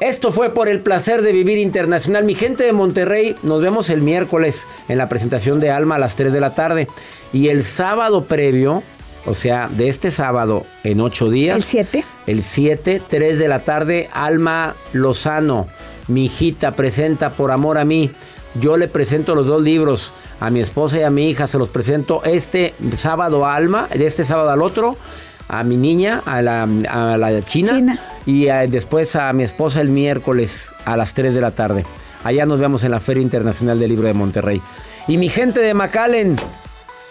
Esto 0.00 0.32
fue 0.32 0.54
por 0.54 0.66
el 0.68 0.80
placer 0.80 1.20
de 1.20 1.30
vivir 1.30 1.58
internacional. 1.58 2.24
Mi 2.24 2.34
gente 2.34 2.64
de 2.64 2.72
Monterrey, 2.72 3.36
nos 3.42 3.60
vemos 3.60 3.90
el 3.90 4.00
miércoles 4.00 4.66
en 4.88 4.96
la 4.96 5.10
presentación 5.10 5.60
de 5.60 5.70
Alma 5.70 5.96
a 5.96 5.98
las 5.98 6.16
3 6.16 6.32
de 6.32 6.40
la 6.40 6.54
tarde. 6.54 6.88
Y 7.34 7.48
el 7.48 7.62
sábado 7.62 8.24
previo, 8.24 8.82
O 9.26 9.34
sea, 9.34 9.68
de 9.68 9.90
este 9.90 10.10
sábado 10.10 10.64
en 10.82 11.02
ocho 11.02 11.28
días. 11.28 11.56
¿El 11.56 11.62
7? 11.62 12.04
El 12.26 12.42
7, 12.42 13.02
3 13.06 13.38
de 13.38 13.48
la 13.48 13.62
tarde, 13.62 14.08
Alma 14.14 14.74
Lozano, 14.94 15.66
mi 16.08 16.24
hijita, 16.24 16.72
presenta 16.72 17.28
Por 17.28 17.50
Amor 17.50 17.76
a 17.76 17.84
mí. 17.84 18.10
Yo 18.58 18.78
le 18.78 18.88
presento 18.88 19.34
los 19.34 19.46
dos 19.46 19.62
libros 19.62 20.14
a 20.40 20.50
mi 20.50 20.60
esposa 20.60 20.98
y 20.98 21.02
a 21.02 21.10
mi 21.10 21.28
hija. 21.28 21.46
Se 21.46 21.58
los 21.58 21.68
presento 21.68 22.24
este 22.24 22.74
sábado 22.96 23.44
a 23.44 23.54
Alma, 23.54 23.88
de 23.94 24.06
este 24.06 24.24
sábado 24.24 24.48
al 24.48 24.62
otro, 24.62 24.96
a 25.52 25.64
mi 25.64 25.76
niña, 25.76 26.22
a 26.26 26.42
la, 26.42 26.62
a 26.88 27.16
la 27.18 27.42
china, 27.44 27.98
y 28.26 28.48
a- 28.48 28.66
después 28.66 29.16
a 29.16 29.32
mi 29.32 29.42
esposa 29.42 29.80
el 29.80 29.88
miércoles 29.90 30.72
a 30.84 30.96
las 30.96 31.12
3 31.14 31.34
de 31.34 31.40
la 31.40 31.50
tarde. 31.50 31.84
Allá 32.22 32.46
nos 32.46 32.60
vemos 32.60 32.84
en 32.84 32.90
la 32.92 33.00
Feria 33.00 33.22
Internacional 33.22 33.78
del 33.78 33.88
Libro 33.90 34.06
de 34.06 34.14
Monterrey. 34.14 34.60
Y 35.08 35.18
mi 35.18 35.28
gente 35.28 35.60
de 35.60 35.74
McAllen, 35.74 36.36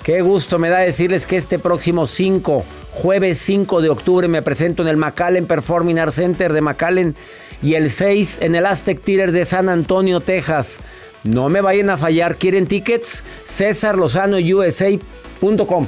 qué 0.04 0.22
gusto 0.22 0.60
me 0.60 0.70
da 0.70 0.80
decirles 0.80 1.26
que 1.26 1.36
este 1.36 1.60
próximo 1.60 2.06
5, 2.06 2.64
jueves 2.94 3.40
5 3.40 3.82
de 3.82 3.90
octubre, 3.90 4.28
me 4.28 4.42
presento 4.42 4.84
en 4.84 4.90
el 4.90 4.98
McAllen 4.98 5.46
Performing 5.48 6.00
Arts 6.00 6.16
Center 6.16 6.54
de 6.54 6.62
McAllen 6.62 7.16
y 7.62 7.74
el 7.74 7.90
6 7.90 8.40
en 8.44 8.56
el 8.56 8.66
Aztec 8.66 9.02
Theater 9.04 9.32
de 9.32 9.44
San 9.46 9.68
Antonio, 9.68 10.22
Texas. 10.22 10.80
No 11.26 11.50
me 11.50 11.60
vayan 11.60 11.90
a 11.90 11.98
fallar. 11.98 12.38
¿Quieren 12.38 12.66
tickets? 12.68 13.24
CésarLozanoUSA.com. 13.46 15.88